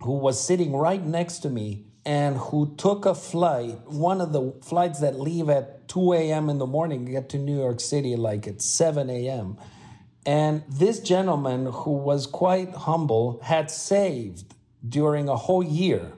who 0.01 0.13
was 0.13 0.43
sitting 0.43 0.75
right 0.75 1.03
next 1.03 1.39
to 1.39 1.49
me 1.49 1.85
and 2.05 2.37
who 2.37 2.75
took 2.77 3.05
a 3.05 3.13
flight, 3.13 3.79
one 3.85 4.21
of 4.21 4.31
the 4.31 4.53
flights 4.63 4.99
that 4.99 5.19
leave 5.19 5.49
at 5.49 5.87
2 5.89 6.13
a.m. 6.13 6.49
in 6.49 6.57
the 6.57 6.65
morning, 6.65 7.05
get 7.05 7.29
to 7.29 7.37
New 7.37 7.57
York 7.57 7.79
City 7.79 8.15
like 8.15 8.47
at 8.47 8.61
7 8.61 9.09
a.m. 9.09 9.57
And 10.25 10.63
this 10.69 10.99
gentleman, 10.99 11.65
who 11.67 11.91
was 11.91 12.25
quite 12.25 12.71
humble, 12.71 13.39
had 13.43 13.69
saved 13.69 14.53
during 14.87 15.27
a 15.27 15.35
whole 15.35 15.63
year 15.63 16.13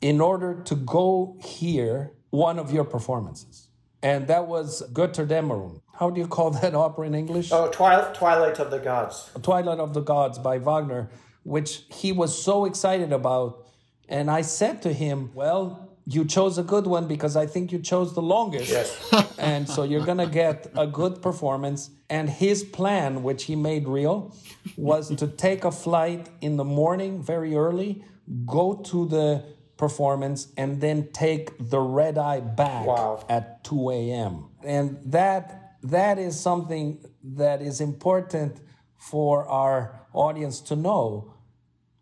in 0.00 0.20
order 0.20 0.62
to 0.64 0.74
go 0.74 1.36
hear 1.42 2.12
one 2.30 2.58
of 2.58 2.72
your 2.72 2.84
performances. 2.84 3.68
And 4.02 4.28
that 4.28 4.46
was 4.46 4.82
Götterdämmerung. 4.92 5.80
How 5.98 6.10
do 6.10 6.20
you 6.20 6.26
call 6.26 6.50
that 6.50 6.74
opera 6.74 7.06
in 7.06 7.14
English? 7.14 7.50
Oh, 7.52 7.68
Twilight, 7.70 8.14
Twilight 8.14 8.58
of 8.60 8.70
the 8.70 8.78
Gods. 8.78 9.30
Twilight 9.42 9.78
of 9.78 9.94
the 9.94 10.02
Gods 10.02 10.38
by 10.38 10.58
Wagner, 10.58 11.10
which 11.46 11.84
he 11.92 12.10
was 12.10 12.36
so 12.42 12.64
excited 12.64 13.12
about. 13.12 13.64
And 14.08 14.30
I 14.30 14.42
said 14.42 14.82
to 14.82 14.92
him, 14.92 15.30
Well, 15.32 15.96
you 16.04 16.24
chose 16.24 16.58
a 16.58 16.62
good 16.62 16.86
one 16.86 17.06
because 17.06 17.36
I 17.36 17.46
think 17.46 17.72
you 17.72 17.78
chose 17.78 18.14
the 18.14 18.22
longest. 18.22 18.70
Yes. 18.70 18.88
and 19.38 19.68
so 19.68 19.84
you're 19.84 20.04
going 20.04 20.18
to 20.18 20.26
get 20.26 20.70
a 20.76 20.86
good 20.86 21.22
performance. 21.22 21.90
And 22.10 22.28
his 22.28 22.62
plan, 22.64 23.22
which 23.22 23.44
he 23.44 23.56
made 23.56 23.88
real, 23.88 24.34
was 24.76 25.14
to 25.16 25.26
take 25.26 25.64
a 25.64 25.70
flight 25.72 26.28
in 26.40 26.56
the 26.56 26.64
morning 26.64 27.22
very 27.22 27.54
early, 27.56 28.04
go 28.44 28.74
to 28.90 29.06
the 29.06 29.44
performance, 29.76 30.48
and 30.56 30.80
then 30.80 31.08
take 31.12 31.50
the 31.58 31.80
red 31.80 32.18
eye 32.18 32.40
back 32.40 32.86
Wow. 32.86 33.24
at 33.28 33.62
2 33.64 33.90
a.m. 33.90 34.46
And 34.64 34.98
that 35.12 35.76
that 35.82 36.18
is 36.18 36.38
something 36.38 36.98
that 37.22 37.62
is 37.62 37.80
important 37.80 38.60
for 38.96 39.46
our 39.48 40.00
audience 40.12 40.60
to 40.60 40.74
know. 40.76 41.32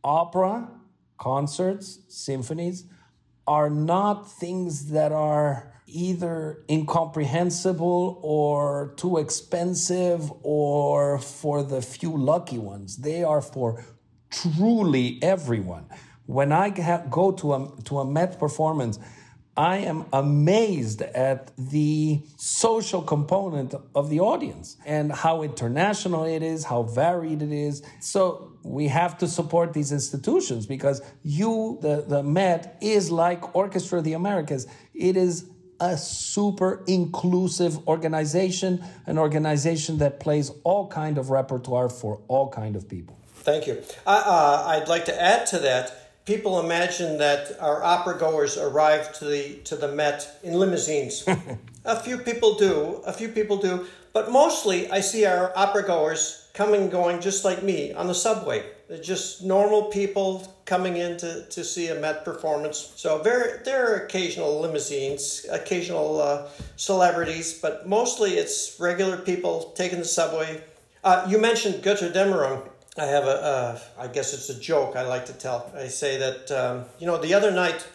Opera, 0.05 0.69
concerts, 1.19 2.01
symphonies 2.09 2.85
are 3.47 3.71
not 3.71 4.31
things 4.31 4.91
that 4.91 5.13
are 5.13 5.73
either 5.87 6.65
incomprehensible 6.69 8.19
or 8.23 8.95
too 8.97 9.19
expensive 9.19 10.31
or 10.43 11.19
for 11.19 11.63
the 11.63 11.81
few 11.83 12.17
lucky 12.17 12.59
ones. 12.59 12.99
They 12.99 13.23
are 13.23 13.43
for 13.43 13.85
truly 14.31 15.19
everyone. 15.23 15.87
When 16.27 16.53
I 16.53 16.71
go 17.11 17.33
to 17.33 17.53
a, 17.55 17.73
to 17.85 17.99
a 17.99 18.05
Met 18.05 18.39
performance, 18.39 18.99
I 19.57 19.79
am 19.79 20.07
amazed 20.13 21.03
at 21.03 21.53
the 21.57 22.23
social 22.37 23.03
component 23.03 23.75
of 23.95 24.11
the 24.11 24.21
audience 24.21 24.77
and 24.85 25.13
how 25.13 25.43
international 25.43 26.25
it 26.25 26.43
is, 26.43 26.65
how 26.65 26.83
varied 26.83 27.41
it 27.41 27.53
is. 27.53 27.83
So 28.01 28.54
we 28.65 28.89
have 28.89 29.19
to 29.19 29.29
support 29.29 29.75
these 29.75 29.93
institutions 29.93 30.67
because 30.67 31.03
you, 31.23 31.79
the, 31.83 32.05
the 32.09 32.23
Met, 32.23 32.79
is 32.81 33.11
like 33.11 33.55
Orchestra 33.55 33.99
of 33.99 34.05
the 34.05 34.15
Americas. 34.15 34.67
It 34.95 35.17
is 35.17 35.51
a 35.81 35.97
super 35.99 36.83
inclusive 36.87 37.87
organization, 37.87 38.83
an 39.07 39.19
organization 39.19 39.99
that 39.99 40.19
plays 40.19 40.51
all 40.65 40.89
kind 40.89 41.19
of 41.19 41.31
repertoire 41.31 41.91
for 41.91 42.23
all 42.27 42.49
kind 42.49 42.75
of 42.75 42.89
people. 42.89 43.19
Thank 43.35 43.67
you. 43.67 43.83
I, 44.07 44.17
uh, 44.17 44.65
I'd 44.69 44.89
like 44.89 45.05
to 45.07 45.23
add 45.23 45.47
to 45.49 45.59
that. 45.59 46.25
People 46.25 46.59
imagine 46.59 47.19
that 47.19 47.61
our 47.61 47.85
opera 47.85 48.19
goers 48.19 48.57
arrive 48.57 49.13
to 49.19 49.27
the 49.27 49.57
to 49.65 49.77
the 49.77 49.89
Met 49.89 50.39
in 50.43 50.55
limousines. 50.55 51.23
a 51.85 52.01
few 52.01 52.17
people 52.17 52.55
do. 52.55 53.03
A 53.05 53.13
few 53.13 53.29
people 53.29 53.59
do. 53.59 53.87
But 54.15 54.33
mostly, 54.33 54.91
I 54.91 55.01
see 55.01 55.27
our 55.27 55.53
opera 55.55 55.83
goers 55.83 56.44
coming 56.55 56.83
and 56.83 56.91
going 56.91 57.21
just 57.21 57.45
like 57.45 57.63
me 57.63 57.93
on 57.93 58.07
the 58.07 58.15
subway. 58.15 58.65
They're 58.89 59.03
just 59.03 59.43
normal 59.43 59.85
people 59.85 60.55
coming 60.65 60.97
in 60.97 61.17
to, 61.19 61.45
to 61.47 61.65
see 61.65 61.89
a 61.89 61.97
Met 61.97 62.25
performance. 62.25 62.93
So 62.97 63.19
there, 63.19 63.61
there 63.65 63.93
are 63.93 63.97
occasional 64.05 64.61
limousines, 64.61 65.45
occasional 65.51 66.23
uh, 66.23 66.49
celebrities, 66.77 67.59
but 67.61 67.89
mostly 67.89 68.35
it's 68.35 68.79
regular 68.79 69.17
people 69.17 69.73
taking 69.75 69.99
the 69.99 70.05
subway. 70.05 70.63
Uh, 71.03 71.27
you 71.29 71.39
mentioned 71.39 71.83
Götterdämmerung. 71.83 72.69
I 72.97 73.07
have 73.07 73.25
a, 73.25 73.43
uh, 73.43 73.79
I 73.99 74.07
guess 74.07 74.33
it's 74.33 74.49
a 74.49 74.59
joke 74.59 74.95
I 74.95 75.03
like 75.03 75.27
to 75.27 75.33
tell. 75.33 75.73
I 75.77 75.89
say 75.89 76.17
that, 76.19 76.51
um, 76.53 76.85
you 77.01 77.07
know, 77.07 77.19
the 77.19 77.35
other 77.35 77.51
night 77.51 77.87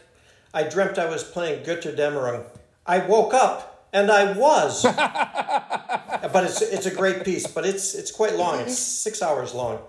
I 0.53 0.63
dreamt 0.63 0.99
I 0.99 1.05
was 1.05 1.23
playing 1.23 1.63
Götterdämmerung. 1.63 2.43
I 2.85 2.99
woke 2.99 3.33
up 3.33 3.68
and 3.93 4.11
I 4.11 4.31
was. 4.33 4.83
but 4.83 6.43
it's, 6.43 6.61
it's 6.61 6.85
a 6.85 6.93
great 6.93 7.23
piece, 7.23 7.47
but 7.47 7.65
it's, 7.65 7.95
it's 7.95 8.11
quite 8.11 8.35
long. 8.35 8.59
It's 8.59 8.77
six 8.77 9.21
hours 9.21 9.53
long. 9.53 9.79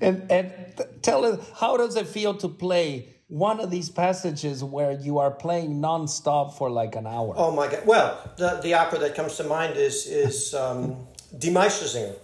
And 0.00 0.30
and 0.30 0.52
tell 1.02 1.24
us 1.24 1.38
how 1.60 1.76
does 1.76 1.94
it 1.94 2.06
feel 2.06 2.34
to 2.38 2.48
play 2.48 3.14
one 3.28 3.60
of 3.60 3.70
these 3.70 3.88
passages 3.88 4.64
where 4.64 4.92
you 4.92 5.18
are 5.18 5.30
playing 5.30 5.80
nonstop 5.80 6.54
for 6.54 6.70
like 6.70 6.96
an 6.96 7.06
hour? 7.06 7.34
Oh 7.36 7.52
my 7.54 7.68
God! 7.68 7.86
Well, 7.86 8.18
the 8.36 8.60
the 8.62 8.74
opera 8.74 8.98
that 9.00 9.14
comes 9.14 9.36
to 9.36 9.44
mind 9.44 9.76
is 9.76 10.06
is 10.06 10.54
um, 10.54 11.06
Die 11.38 11.50
Meistersinger 11.50 12.16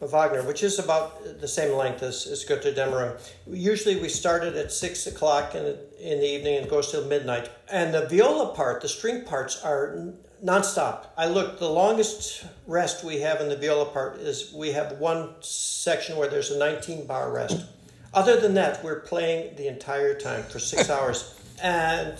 Wagner, 0.00 0.42
which 0.42 0.62
is 0.62 0.78
about 0.78 1.40
the 1.40 1.48
same 1.48 1.76
length 1.76 2.02
as, 2.02 2.26
as 2.26 2.44
Götterdämmerung. 2.44 3.18
Usually 3.48 4.00
we 4.00 4.08
start 4.08 4.44
it 4.44 4.54
at 4.54 4.70
six 4.70 5.06
o'clock 5.06 5.54
in 5.54 5.64
the, 5.64 5.78
in 6.00 6.20
the 6.20 6.26
evening 6.26 6.58
and 6.58 6.70
goes 6.70 6.90
till 6.92 7.04
midnight. 7.06 7.50
And 7.70 7.92
the 7.92 8.06
viola 8.06 8.54
part, 8.54 8.80
the 8.80 8.88
string 8.88 9.24
parts 9.24 9.62
are 9.64 10.14
nonstop. 10.44 11.06
I 11.16 11.26
looked. 11.26 11.58
The 11.58 11.68
longest 11.68 12.44
rest 12.66 13.04
we 13.04 13.20
have 13.20 13.40
in 13.40 13.48
the 13.48 13.56
viola 13.56 13.86
part 13.86 14.18
is 14.18 14.52
we 14.52 14.72
have 14.72 14.98
one 14.98 15.30
section 15.40 16.16
where 16.16 16.28
there's 16.28 16.50
a 16.50 16.58
19 16.58 17.06
bar 17.06 17.32
rest. 17.32 17.64
Other 18.14 18.40
than 18.40 18.54
that, 18.54 18.82
we're 18.82 19.00
playing 19.00 19.56
the 19.56 19.68
entire 19.68 20.18
time 20.18 20.44
for 20.44 20.58
six 20.58 20.90
hours. 20.98 21.34
And 21.60 22.12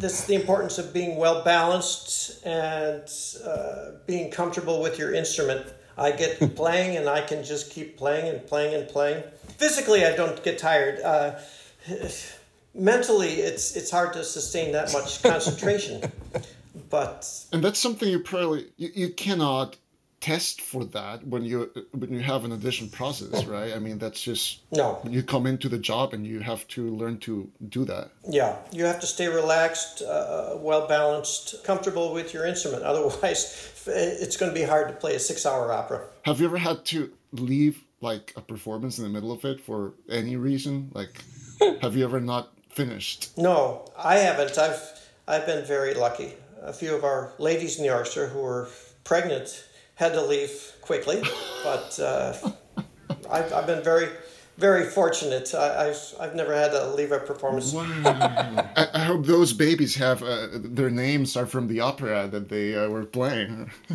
this 0.00 0.20
is 0.20 0.24
the 0.26 0.34
importance 0.34 0.78
of 0.78 0.92
being 0.94 1.16
well 1.16 1.42
balanced 1.44 2.44
and 2.46 3.02
uh, 3.44 3.92
being 4.06 4.30
comfortable 4.30 4.80
with 4.80 4.98
your 4.98 5.12
instrument. 5.12 5.66
I 6.00 6.12
get 6.12 6.38
playing 6.56 6.96
and 6.96 7.08
I 7.08 7.20
can 7.20 7.44
just 7.44 7.70
keep 7.70 7.96
playing 7.96 8.28
and 8.28 8.44
playing 8.46 8.74
and 8.74 8.88
playing. 8.88 9.22
Physically, 9.58 10.04
I 10.04 10.16
don't 10.16 10.42
get 10.42 10.58
tired. 10.58 11.00
Uh, 11.02 11.38
mentally, 12.74 13.34
it's 13.34 13.76
it's 13.76 13.90
hard 13.90 14.14
to 14.14 14.24
sustain 14.24 14.72
that 14.72 14.92
much 14.92 15.22
concentration. 15.22 16.10
but 16.88 17.28
and 17.52 17.62
that's 17.62 17.78
something 17.78 18.08
you 18.08 18.20
probably 18.20 18.66
you, 18.76 18.90
you 18.94 19.08
cannot 19.10 19.76
test 20.20 20.60
for 20.60 20.84
that 20.84 21.26
when 21.26 21.42
you 21.44 21.70
when 21.92 22.12
you 22.12 22.20
have 22.20 22.44
an 22.44 22.52
audition 22.52 22.88
process 22.90 23.44
right? 23.46 23.72
I 23.72 23.78
mean 23.78 23.98
that's 23.98 24.22
just 24.22 24.60
no. 24.70 25.00
you 25.08 25.22
come 25.22 25.46
into 25.46 25.68
the 25.68 25.78
job 25.78 26.12
and 26.12 26.26
you 26.26 26.40
have 26.40 26.68
to 26.68 26.90
learn 26.90 27.18
to 27.20 27.50
do 27.70 27.86
that. 27.86 28.10
Yeah. 28.28 28.56
You 28.70 28.84
have 28.84 29.00
to 29.00 29.06
stay 29.06 29.28
relaxed 29.28 30.02
uh, 30.02 30.56
well 30.56 30.86
balanced 30.86 31.64
comfortable 31.64 32.12
with 32.12 32.34
your 32.34 32.44
instrument. 32.46 32.82
Otherwise 32.90 33.72
it's 33.86 34.36
going 34.36 34.52
to 34.52 34.58
be 34.58 34.64
hard 34.64 34.88
to 34.88 34.94
play 34.94 35.14
a 35.14 35.18
six 35.18 35.46
hour 35.46 35.72
opera. 35.72 36.06
Have 36.24 36.40
you 36.40 36.46
ever 36.46 36.58
had 36.58 36.84
to 36.86 37.10
leave 37.32 37.82
like 38.02 38.34
a 38.36 38.42
performance 38.42 38.98
in 38.98 39.04
the 39.04 39.10
middle 39.10 39.32
of 39.32 39.44
it 39.46 39.60
for 39.60 39.94
any 40.10 40.36
reason? 40.36 40.90
Like 40.92 41.24
have 41.80 41.96
you 41.96 42.04
ever 42.04 42.20
not 42.20 42.52
finished? 42.68 43.38
No 43.38 43.90
i 43.96 44.16
haven't. 44.16 44.58
I've 44.58 44.82
i've 45.26 45.46
been 45.46 45.64
very 45.64 45.94
lucky. 45.94 46.34
A 46.60 46.74
few 46.74 46.94
of 46.94 47.04
our 47.04 47.32
ladies 47.38 47.78
in 47.78 47.86
the 47.86 47.94
orchestra 47.94 48.26
who 48.26 48.40
were 48.40 48.68
pregnant 49.02 49.64
had 50.00 50.14
to 50.14 50.22
leave 50.22 50.72
quickly, 50.80 51.22
but 51.62 52.00
uh, 52.00 52.34
I've, 53.30 53.52
I've 53.52 53.66
been 53.66 53.84
very, 53.84 54.08
very 54.56 54.86
fortunate. 54.86 55.54
I, 55.54 55.84
have 55.88 55.98
I've 56.18 56.34
never 56.34 56.54
had 56.54 56.72
to 56.72 56.94
leave 56.94 57.12
a 57.12 57.18
performance. 57.18 57.74
Wow. 57.74 57.84
I, 58.76 58.88
I, 58.94 59.00
hope 59.00 59.26
those 59.26 59.52
babies 59.52 59.94
have 59.96 60.22
uh, 60.22 60.48
their 60.52 60.88
names 60.88 61.36
are 61.36 61.44
from 61.44 61.68
the 61.68 61.80
opera 61.80 62.28
that 62.28 62.48
they 62.48 62.74
uh, 62.74 62.88
were 62.88 63.04
playing. 63.04 63.70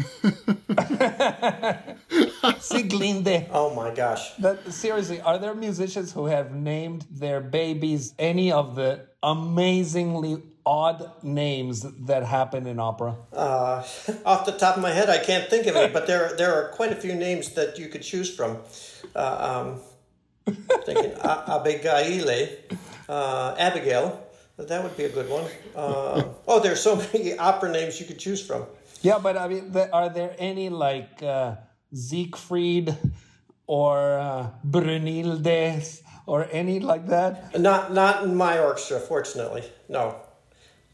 Sieglinde. 2.70 3.50
Oh 3.52 3.74
my 3.74 3.92
gosh! 3.94 4.36
But 4.38 4.72
seriously, 4.72 5.22
are 5.22 5.40
there 5.40 5.56
musicians 5.56 6.14
who 6.14 6.28
have 6.28 6.54
named 6.54 7.08
their 7.10 7.42
babies 7.42 8.14
any 8.20 8.52
of 8.52 8.76
the 8.76 9.08
amazingly 9.24 10.44
odd 10.66 11.12
names 11.24 11.86
that 12.06 12.24
happen 12.24 12.68
in 12.68 12.80
opera? 12.80 13.16
Uh, 13.32 13.84
off 14.26 14.46
the 14.46 14.52
top 14.52 14.78
of 14.78 14.82
my 14.82 14.92
head, 14.92 15.10
I 15.10 15.18
can't 15.18 15.50
think 15.50 15.68
of 15.68 15.76
it, 15.76 15.94
but 15.94 16.08
there 16.08 16.36
there 16.38 16.54
are 16.56 16.70
quite 16.70 16.92
a 16.92 16.96
few 16.96 17.16
names 17.16 17.54
that 17.54 17.78
you 17.78 17.88
could 17.88 18.02
choose 18.02 18.34
from. 18.34 18.58
Uh, 19.16 19.76
um, 20.48 20.56
thinking 20.86 21.14
Abigail, 21.24 22.50
uh, 23.10 23.56
Abigail. 23.58 24.22
That 24.58 24.84
would 24.84 24.96
be 24.96 25.04
a 25.04 25.10
good 25.10 25.30
one. 25.30 25.46
Uh, 25.76 26.24
oh, 26.48 26.62
there's 26.62 26.82
so 26.82 26.96
many 26.96 27.38
opera 27.50 27.70
names 27.70 28.00
you 28.00 28.06
could 28.06 28.20
choose 28.20 28.46
from. 28.46 28.66
Yeah, 29.02 29.20
but 29.20 29.38
I 29.38 29.48
mean, 29.50 29.76
are 29.92 30.10
there 30.10 30.34
any 30.40 30.70
like 30.70 31.22
uh, 31.22 31.56
Siegfried 31.94 32.96
or 33.68 34.18
uh, 34.18 34.50
Brunilde 34.66 36.02
or 36.26 36.48
any 36.52 36.80
like 36.80 37.08
that? 37.08 37.60
Not, 37.60 37.94
not 37.94 38.24
in 38.24 38.36
my 38.36 38.60
orchestra, 38.60 39.00
fortunately. 39.00 39.64
No, 39.90 40.16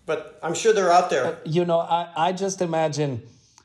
but 0.05 0.39
I'm 0.43 0.53
sure 0.53 0.73
they're 0.73 0.91
out 0.91 1.09
there. 1.09 1.39
You 1.45 1.65
know, 1.65 1.79
I, 1.79 2.09
I 2.15 2.31
just 2.31 2.61
imagine 2.61 3.23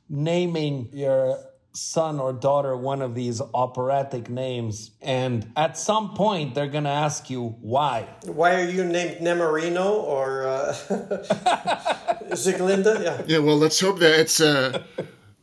naming 0.09 0.89
your 0.93 1.39
son 1.77 2.19
or 2.19 2.33
daughter 2.33 2.75
one 2.75 3.03
of 3.03 3.15
these 3.15 3.43
operatic 3.53 4.31
names 4.31 4.93
and 5.03 5.53
at 5.57 5.77
some 5.77 6.15
point 6.15 6.55
they're 6.55 6.69
going 6.69 6.85
to 6.85 6.91
ask 6.91 7.29
you 7.29 7.49
why. 7.61 8.09
Why 8.25 8.55
are 8.55 8.69
you 8.69 8.83
named 8.85 9.19
nemorino 9.19 9.91
or 9.91 10.47
uh, 10.47 10.73
Sieglinde 12.33 13.05
yeah. 13.05 13.23
Yeah 13.27 13.39
well 13.39 13.59
let's 13.59 13.79
hope 13.79 13.99
that 13.99 14.19
it's 14.19 14.41
a 14.41 14.85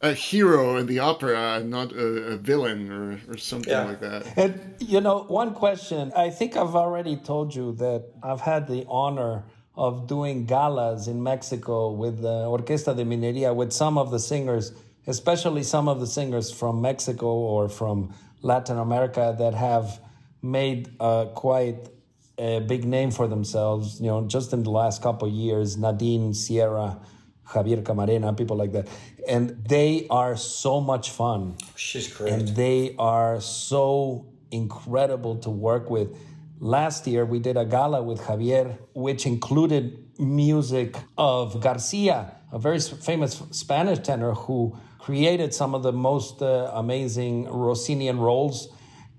a 0.02 0.12
hero 0.12 0.78
in 0.78 0.88
the 0.88 1.00
opera 1.00 1.62
not 1.64 1.92
a, 1.94 2.34
a 2.34 2.38
villain 2.38 2.92
or, 2.92 3.20
or 3.32 3.38
something 3.38 3.72
yeah. 3.72 3.84
like 3.84 4.02
that. 4.02 4.26
And 4.36 4.76
you 4.80 5.02
know 5.02 5.26
one 5.26 5.54
question. 5.54 6.12
I 6.18 6.32
think 6.32 6.58
i've 6.58 6.76
already 6.76 7.16
told 7.16 7.54
you 7.54 7.74
that 7.74 8.06
i've 8.24 8.42
had 8.42 8.68
the 8.68 8.86
honor 8.90 9.44
of 9.76 10.08
doing 10.08 10.46
galas 10.46 11.08
in 11.08 11.22
mexico 11.22 11.92
with 11.92 12.22
the 12.22 12.46
orquesta 12.46 12.96
de 12.96 13.04
mineria 13.04 13.54
with 13.54 13.72
some 13.72 13.98
of 13.98 14.12
the 14.12 14.20
singers 14.20 14.72
especially 15.08 15.64
some 15.64 15.88
of 15.88 16.00
the 16.00 16.08
singers 16.08 16.52
from 16.52 16.82
Mexico 16.82 17.28
or 17.28 17.70
from 17.70 18.14
Latin 18.42 18.78
America 18.78 19.36
that 19.38 19.54
have 19.54 20.00
made 20.42 20.90
uh, 21.00 21.26
quite 21.34 21.90
a 22.38 22.60
big 22.60 22.86
name 22.86 23.12
for 23.12 23.28
themselves. 23.28 24.00
You 24.00 24.08
know, 24.08 24.28
just 24.28 24.54
in 24.54 24.64
the 24.64 24.72
last 24.72 25.02
couple 25.02 25.28
of 25.28 25.34
years, 25.34 25.78
Nadine 25.78 26.34
Sierra, 26.34 27.00
Javier 27.48 27.84
Camarena, 27.84 28.36
people 28.38 28.58
like 28.58 28.72
that, 28.72 28.88
and 29.28 29.64
they 29.68 30.08
are 30.10 30.36
so 30.36 30.82
much 30.82 31.12
fun. 31.12 31.58
She's 31.76 32.12
great, 32.12 32.32
and 32.32 32.48
they 32.50 32.96
are 32.98 33.40
so 33.42 34.28
incredible 34.52 35.38
to 35.38 35.50
work 35.50 35.90
with. 35.90 36.18
Last 36.64 37.06
year, 37.08 37.26
we 37.26 37.40
did 37.40 37.58
a 37.58 37.66
gala 37.66 38.02
with 38.02 38.22
Javier, 38.22 38.78
which 38.94 39.26
included 39.26 40.00
music 40.18 40.96
of 41.18 41.60
Garcia, 41.60 42.38
a 42.54 42.58
very 42.58 42.80
famous 42.80 43.44
Spanish 43.52 44.00
tenor 44.00 44.32
who 44.34 44.74
created 44.98 45.54
some 45.54 45.76
of 45.76 45.84
the 45.84 45.92
most 45.92 46.42
uh, 46.42 46.72
amazing 46.74 47.48
Rossinian 47.48 48.18
roles 48.18 48.70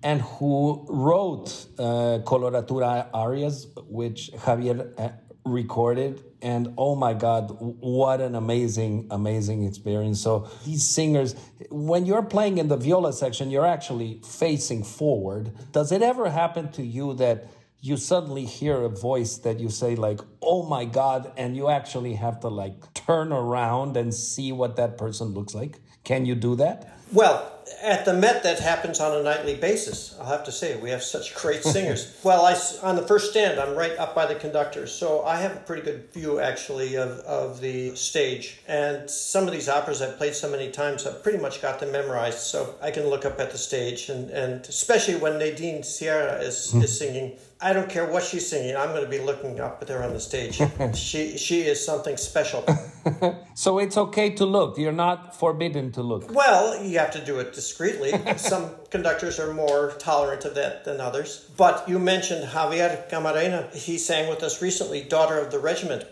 and 0.02 0.22
who 0.22 0.86
wrote 0.88 1.66
uh, 1.78 2.20
coloratura 2.24 3.08
arias, 3.12 3.66
which 3.88 4.30
Javier 4.32 4.98
uh, 4.98 5.10
recorded. 5.44 6.22
And 6.42 6.74
oh 6.76 6.94
my 6.94 7.14
God, 7.14 7.56
what 7.58 8.20
an 8.20 8.34
amazing, 8.34 9.06
amazing 9.10 9.64
experience. 9.64 10.20
So 10.20 10.48
these 10.64 10.86
singers, 10.86 11.34
when 11.70 12.06
you're 12.06 12.22
playing 12.22 12.58
in 12.58 12.68
the 12.68 12.76
viola 12.76 13.12
section, 13.12 13.50
you're 13.50 13.66
actually 13.66 14.20
facing 14.24 14.84
forward. 14.84 15.52
Does 15.72 15.92
it 15.92 16.02
ever 16.02 16.30
happen 16.30 16.70
to 16.72 16.82
you 16.82 17.14
that 17.14 17.46
you 17.84 17.98
suddenly 17.98 18.46
hear 18.46 18.82
a 18.82 18.88
voice 18.88 19.36
that 19.38 19.60
you 19.60 19.68
say 19.68 19.94
like 19.94 20.18
oh 20.40 20.62
my 20.66 20.86
god 20.86 21.30
and 21.36 21.54
you 21.54 21.68
actually 21.68 22.14
have 22.14 22.40
to 22.40 22.48
like 22.48 22.94
turn 22.94 23.30
around 23.30 23.94
and 23.98 24.14
see 24.14 24.52
what 24.52 24.76
that 24.76 24.96
person 24.96 25.28
looks 25.34 25.54
like 25.54 25.80
can 26.02 26.24
you 26.24 26.34
do 26.34 26.56
that 26.56 26.98
well 27.12 27.53
at 27.82 28.04
the 28.04 28.14
Met, 28.14 28.42
that 28.42 28.58
happens 28.58 29.00
on 29.00 29.16
a 29.16 29.22
nightly 29.22 29.54
basis. 29.54 30.16
I'll 30.20 30.26
have 30.26 30.44
to 30.44 30.52
say 30.52 30.76
we 30.76 30.90
have 30.90 31.02
such 31.02 31.34
great 31.34 31.62
singers. 31.74 32.18
well, 32.22 32.44
I 32.44 32.54
on 32.82 32.96
the 32.96 33.06
first 33.06 33.30
stand, 33.30 33.58
I'm 33.58 33.76
right 33.76 33.96
up 33.98 34.14
by 34.14 34.26
the 34.26 34.34
conductor, 34.34 34.86
so 34.86 35.24
I 35.24 35.36
have 35.36 35.52
a 35.56 35.60
pretty 35.60 35.82
good 35.82 36.12
view 36.12 36.40
actually 36.40 36.96
of, 36.96 37.18
of 37.20 37.60
the 37.60 37.94
stage. 37.96 38.60
And 38.68 39.08
some 39.08 39.46
of 39.46 39.52
these 39.52 39.68
operas 39.68 40.02
I've 40.02 40.16
played 40.16 40.34
so 40.34 40.50
many 40.50 40.70
times, 40.70 41.06
I've 41.06 41.22
pretty 41.22 41.38
much 41.38 41.62
got 41.62 41.80
them 41.80 41.92
memorized, 41.92 42.38
so 42.38 42.74
I 42.82 42.90
can 42.90 43.06
look 43.08 43.24
up 43.24 43.38
at 43.40 43.50
the 43.50 43.58
stage, 43.58 44.08
and, 44.08 44.30
and 44.30 44.64
especially 44.66 45.16
when 45.16 45.38
Nadine 45.38 45.82
Sierra 45.82 46.40
is, 46.40 46.72
hmm. 46.72 46.82
is 46.82 46.98
singing, 46.98 47.36
I 47.60 47.72
don't 47.72 47.88
care 47.88 48.06
what 48.06 48.22
she's 48.22 48.48
singing. 48.48 48.76
I'm 48.76 48.90
going 48.90 49.04
to 49.04 49.10
be 49.10 49.18
looking 49.18 49.60
up 49.60 49.80
at 49.82 49.88
her 49.88 50.02
on 50.02 50.12
the 50.12 50.20
stage. 50.20 50.60
she 50.94 51.38
she 51.38 51.62
is 51.62 51.84
something 51.84 52.16
special. 52.16 52.64
so 53.54 53.78
it's 53.78 53.96
okay 53.96 54.30
to 54.30 54.44
look. 54.44 54.78
You're 54.78 54.92
not 54.92 55.38
forbidden 55.38 55.92
to 55.92 56.02
look. 56.02 56.32
Well, 56.34 56.82
you 56.82 56.98
have 56.98 57.12
to 57.12 57.24
do 57.24 57.38
it 57.38 57.52
discreetly. 57.52 58.12
Some 58.36 58.70
conductors 58.90 59.38
are 59.38 59.54
more 59.54 59.92
tolerant 59.98 60.44
of 60.44 60.54
that 60.56 60.84
than 60.84 61.00
others. 61.00 61.50
But 61.56 61.88
you 61.88 61.98
mentioned 61.98 62.48
Javier 62.48 63.08
Camarena. 63.08 63.72
He 63.74 63.98
sang 63.98 64.28
with 64.28 64.42
us 64.42 64.60
recently, 64.60 65.02
"Daughter 65.02 65.38
of 65.38 65.50
the 65.50 65.58
Regiment." 65.58 66.04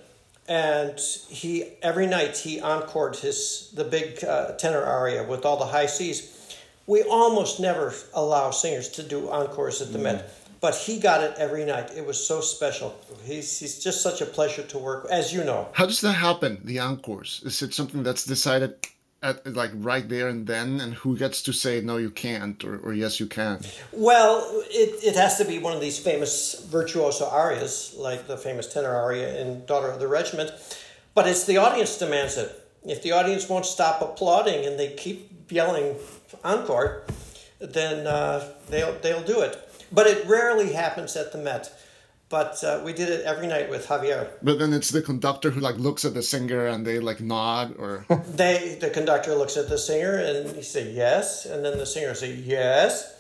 and 0.49 0.99
he 1.29 1.65
every 1.83 2.07
night 2.07 2.37
he 2.37 2.59
encored 2.59 3.15
his 3.17 3.71
the 3.75 3.85
big 3.85 4.25
uh, 4.25 4.53
tenor 4.57 4.83
aria 4.83 5.23
with 5.23 5.45
all 5.45 5.57
the 5.57 5.67
high 5.67 5.87
C's. 5.87 6.39
We 6.87 7.03
almost 7.05 7.61
never 7.61 7.95
allow 8.13 8.51
singers 8.51 8.89
to 8.91 9.05
do 9.05 9.31
encores 9.31 9.81
at 9.81 9.93
the 9.93 9.99
mm. 9.99 10.03
Met 10.03 10.42
but 10.63 10.77
he 10.77 11.01
got 11.01 11.23
it 11.23 11.35
every 11.39 11.65
night. 11.65 11.91
It 11.95 12.07
was 12.07 12.25
so 12.25 12.41
special. 12.41 12.97
He's, 13.25 13.59
he's 13.59 13.83
just 13.83 14.01
such 14.01 14.21
a 14.23 14.27
pleasure 14.27 14.63
to 14.63 14.79
work, 14.79 15.09
as 15.11 15.35
you 15.35 15.43
know. 15.43 15.69
How 15.73 15.87
does 15.87 16.01
that 16.03 16.13
happen? 16.13 16.61
The 16.65 16.79
encores 16.79 17.43
is 17.45 17.61
it 17.61 17.75
something 17.75 18.05
that's 18.05 18.25
decided 18.25 18.77
at 19.25 19.45
like 19.55 19.73
right 19.75 20.09
there 20.09 20.29
and 20.29 20.47
then, 20.47 20.81
and 20.81 20.95
who 20.95 21.19
gets 21.19 21.43
to 21.43 21.53
say 21.53 21.81
no, 21.81 21.97
you 21.97 22.11
can't, 22.11 22.65
or, 22.65 22.79
or 22.79 22.93
yes, 22.93 23.19
you 23.19 23.27
can? 23.27 23.61
Well, 23.93 24.49
it, 24.71 25.05
it 25.05 25.17
has 25.17 25.37
to 25.39 25.45
be 25.45 25.59
one 25.59 25.75
of 25.75 25.81
these 25.81 25.99
famous 25.99 26.65
virtuoso 26.71 27.29
arias, 27.29 27.95
like 27.99 28.29
the 28.29 28.37
famous 28.37 28.73
tenor 28.73 28.95
aria 28.95 29.41
in 29.43 29.67
"Daughter 29.67 29.89
of 29.89 29.99
the 29.99 30.09
Regiment," 30.09 30.53
but 31.15 31.27
it's 31.27 31.45
the 31.45 31.59
audience 31.59 31.99
demands 31.99 32.37
it. 32.37 32.51
If 32.85 33.03
the 33.03 33.13
audience 33.13 33.49
won't 33.49 33.67
stop 33.67 34.01
applauding 34.01 34.65
and 34.67 34.79
they 34.79 34.95
keep 34.95 35.51
yelling 35.51 35.97
encore, 36.45 37.03
then 37.61 38.07
uh, 38.07 38.49
they'll 38.69 38.95
they'll 39.01 39.23
do 39.23 39.41
it 39.41 39.72
but 39.93 40.07
it 40.07 40.27
rarely 40.27 40.73
happens 40.73 41.17
at 41.17 41.33
the 41.33 41.39
Met. 41.39 41.73
But 42.29 42.65
uh, 42.65 42.81
we 42.83 42.95
did 42.95 43.11
it 43.11 43.27
every 43.27 43.47
night 43.47 43.69
with 43.69 43.87
Javier. 43.87 44.31
But 44.43 44.59
then 44.59 44.73
it's 44.73 44.89
the 44.89 45.03
conductor 45.03 45.51
who 45.51 45.61
like 45.61 45.77
looks 45.77 46.07
at 46.07 46.15
the 46.15 46.23
singer 46.23 46.67
and 46.67 46.87
they 46.87 46.99
like 46.99 47.21
nod 47.21 47.77
or. 47.79 48.07
they 48.27 48.79
the 48.81 48.89
conductor 48.89 49.35
looks 49.35 49.59
at 49.59 49.69
the 49.69 49.77
singer 49.77 50.17
and 50.17 50.57
he 50.57 50.63
say 50.63 50.91
yes, 50.91 51.45
and 51.45 51.63
then 51.63 51.77
the 51.77 51.85
singer 51.85 52.15
say 52.15 52.33
yes, 52.33 53.15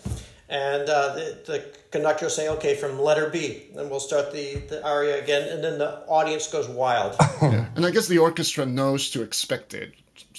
and 0.48 0.88
uh, 0.88 1.14
the, 1.14 1.38
the 1.44 1.64
conductor 1.90 2.30
say 2.30 2.48
okay 2.48 2.74
from 2.74 2.98
letter 2.98 3.28
B, 3.28 3.64
and 3.76 3.90
we'll 3.90 4.00
start 4.00 4.32
the, 4.32 4.56
the 4.70 4.82
aria 4.82 5.22
again, 5.22 5.46
and 5.46 5.62
then 5.62 5.78
the 5.78 5.98
audience 6.08 6.50
goes 6.50 6.66
wild. 6.66 7.14
yeah. 7.42 7.66
And 7.76 7.85
I 7.85 7.90
guess 7.90 8.08
the 8.08 8.18
orchestra 8.18 8.64
knows 8.64 9.11
to 9.11 9.20
expect 9.20 9.74
it 9.74 9.92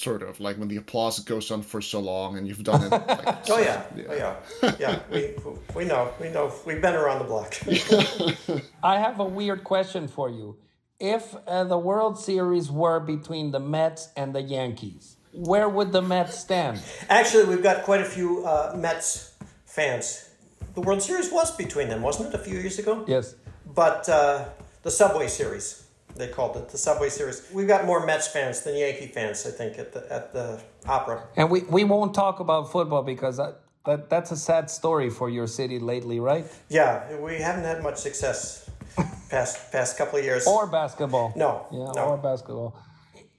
sort 0.04 0.22
of 0.22 0.40
like 0.40 0.58
when 0.58 0.68
the 0.68 0.78
applause 0.78 1.20
goes 1.20 1.50
on 1.52 1.62
for 1.62 1.82
so 1.82 2.00
long 2.00 2.38
and 2.38 2.48
you've 2.48 2.64
done 2.64 2.84
it. 2.84 2.92
Like, 2.92 3.50
oh 3.50 3.60
yeah, 3.60 3.84
yeah, 3.96 4.04
oh 4.10 4.16
yeah, 4.64 4.76
yeah. 4.80 5.00
We 5.10 5.36
we 5.76 5.86
know, 5.86 6.14
we 6.20 6.30
know, 6.30 6.52
we've 6.66 6.82
been 6.82 6.96
around 6.96 7.20
the 7.20 7.26
block. 7.26 7.56
I 8.84 9.00
have 9.00 9.20
a 9.20 9.26
weird 9.26 9.64
question 9.64 10.08
for 10.08 10.30
you. 10.30 10.58
If 11.00 11.36
uh, 11.48 11.64
the 11.64 11.78
World 11.78 12.20
Series 12.20 12.70
were 12.70 13.00
between 13.00 13.52
the 13.52 13.60
Mets 13.60 14.10
and 14.16 14.34
the 14.34 14.42
Yankees, 14.42 15.18
where 15.34 15.68
would 15.68 15.92
the 15.92 16.02
Mets 16.02 16.38
stand? 16.38 16.82
Actually, 17.10 17.46
we've 17.46 17.64
got 17.64 17.84
quite 17.84 18.02
a 18.02 18.06
few 18.06 18.46
uh, 18.46 18.74
Mets 18.78 19.36
fans. 19.66 20.30
The 20.76 20.82
World 20.82 21.02
Series 21.02 21.32
was 21.32 21.56
between 21.56 21.90
them, 21.90 22.02
wasn't 22.02 22.34
it, 22.34 22.36
a 22.36 22.44
few 22.44 22.58
years 22.60 22.80
ago? 22.80 23.04
Yes. 23.08 23.36
But 23.66 24.08
uh, 24.08 24.46
the 24.84 24.92
Subway 24.92 25.28
Series 25.28 25.83
they 26.16 26.28
called 26.28 26.58
it 26.58 26.70
the 26.70 26.78
Subway 26.78 27.10
Series. 27.10 27.48
We've 27.52 27.68
got 27.68 27.86
more 27.86 28.06
Mets 28.06 28.28
fans 28.28 28.62
than 28.62 28.76
Yankee 28.76 29.08
fans, 29.08 29.46
I 29.46 29.52
think, 29.52 29.80
at 29.80 29.94
the 29.94 30.12
at 30.12 30.34
the 30.34 30.62
opera. 30.88 31.24
And 31.36 31.50
we, 31.50 31.62
we 31.62 31.84
won't 31.84 32.14
talk 32.14 32.40
about 32.40 32.72
football 32.72 33.04
because 33.04 33.38
that, 33.38 33.62
that 33.86 34.10
that's 34.10 34.32
a 34.32 34.38
sad 34.38 34.70
story 34.70 35.10
for 35.10 35.30
your 35.30 35.48
city 35.48 35.80
lately, 35.80 36.20
right? 36.20 36.46
Yeah, 36.70 37.18
we 37.18 37.36
haven't 37.36 37.64
had 37.64 37.82
much 37.82 37.98
success 37.98 38.70
past 39.30 39.72
past 39.72 39.98
couple 39.98 40.20
of 40.20 40.26
years. 40.26 40.46
Or 40.46 40.68
basketball. 40.68 41.34
No, 41.36 41.66
yeah, 41.72 41.92
no. 41.96 42.10
or 42.10 42.18
basketball. 42.18 42.78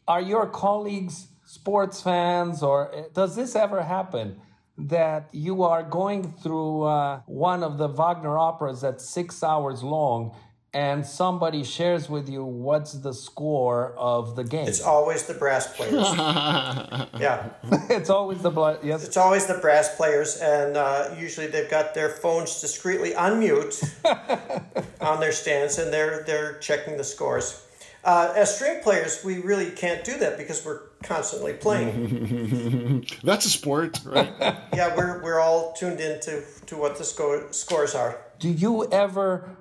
Are 0.06 0.20
your 0.20 0.46
colleagues 0.46 1.28
sports 1.44 2.02
fans, 2.02 2.62
or 2.62 3.08
does 3.14 3.36
this 3.36 3.54
ever 3.54 3.82
happen? 3.82 4.40
That 4.76 5.28
you 5.30 5.62
are 5.62 5.84
going 5.84 6.32
through 6.32 6.82
uh, 6.82 7.20
one 7.26 7.62
of 7.62 7.78
the 7.78 7.86
Wagner 7.86 8.36
operas 8.36 8.80
that's 8.80 9.08
six 9.08 9.44
hours 9.44 9.84
long 9.84 10.34
and 10.74 11.06
somebody 11.06 11.62
shares 11.62 12.10
with 12.10 12.28
you 12.28 12.44
what's 12.44 12.94
the 12.94 13.14
score 13.14 13.94
of 13.96 14.34
the 14.34 14.42
game. 14.42 14.66
It's 14.66 14.82
always 14.82 15.22
the 15.22 15.34
brass 15.34 15.72
players. 15.74 15.92
yeah. 17.20 17.50
it's 17.88 18.10
always 18.10 18.42
the 18.42 18.50
bla- 18.50 18.80
yes. 18.82 19.04
It's 19.06 19.16
always 19.16 19.46
the 19.46 19.58
brass 19.58 19.94
players, 19.94 20.36
and 20.38 20.76
uh, 20.76 21.14
usually 21.16 21.46
they've 21.46 21.70
got 21.70 21.94
their 21.94 22.08
phones 22.10 22.60
discreetly 22.60 23.14
on 23.14 23.38
mute 23.38 23.80
on 25.00 25.20
their 25.20 25.32
stands, 25.32 25.78
and 25.78 25.92
they're 25.92 26.24
they're 26.24 26.58
checking 26.58 26.96
the 26.96 27.04
scores. 27.04 27.60
Uh, 28.02 28.32
as 28.36 28.54
string 28.54 28.82
players, 28.82 29.24
we 29.24 29.38
really 29.38 29.70
can't 29.70 30.04
do 30.04 30.18
that 30.18 30.36
because 30.36 30.62
we're 30.62 30.80
constantly 31.02 31.54
playing. 31.54 33.06
That's 33.22 33.46
a 33.46 33.48
sport, 33.48 33.98
right? 34.04 34.30
yeah, 34.74 34.94
we're, 34.94 35.22
we're 35.22 35.40
all 35.40 35.72
tuned 35.72 36.00
into 36.00 36.44
to 36.66 36.76
what 36.76 36.98
the 36.98 37.04
score, 37.04 37.50
scores 37.50 37.94
are. 37.94 38.20
Do 38.38 38.50
you 38.50 38.86
ever 38.92 39.56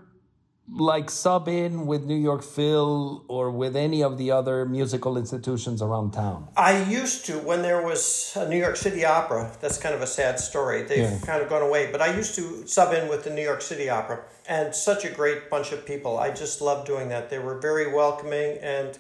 like 0.69 1.09
sub 1.09 1.47
in 1.47 1.85
with 1.85 2.05
New 2.05 2.17
York 2.17 2.41
Phil 2.41 3.25
or 3.27 3.51
with 3.51 3.75
any 3.75 4.01
of 4.01 4.17
the 4.17 4.31
other 4.31 4.65
musical 4.65 5.17
institutions 5.17 5.81
around 5.81 6.11
town? 6.11 6.47
I 6.55 6.83
used 6.83 7.25
to 7.25 7.33
when 7.39 7.61
there 7.61 7.83
was 7.83 8.33
a 8.35 8.47
New 8.47 8.57
York 8.57 8.77
City 8.77 9.03
Opera. 9.03 9.55
That's 9.59 9.77
kind 9.77 9.93
of 9.93 10.01
a 10.01 10.07
sad 10.07 10.39
story. 10.39 10.83
They've 10.83 10.99
yeah. 10.99 11.19
kind 11.19 11.41
of 11.41 11.49
gone 11.49 11.61
away, 11.61 11.91
but 11.91 12.01
I 12.01 12.15
used 12.15 12.35
to 12.35 12.65
sub 12.65 12.93
in 12.93 13.09
with 13.09 13.23
the 13.23 13.29
New 13.29 13.41
York 13.41 13.61
City 13.61 13.89
Opera 13.89 14.23
and 14.47 14.73
such 14.73 15.05
a 15.05 15.09
great 15.09 15.49
bunch 15.49 15.71
of 15.71 15.85
people. 15.85 16.17
I 16.17 16.31
just 16.31 16.61
loved 16.61 16.87
doing 16.87 17.09
that. 17.09 17.29
They 17.29 17.39
were 17.39 17.59
very 17.59 17.93
welcoming 17.93 18.57
and 18.61 18.97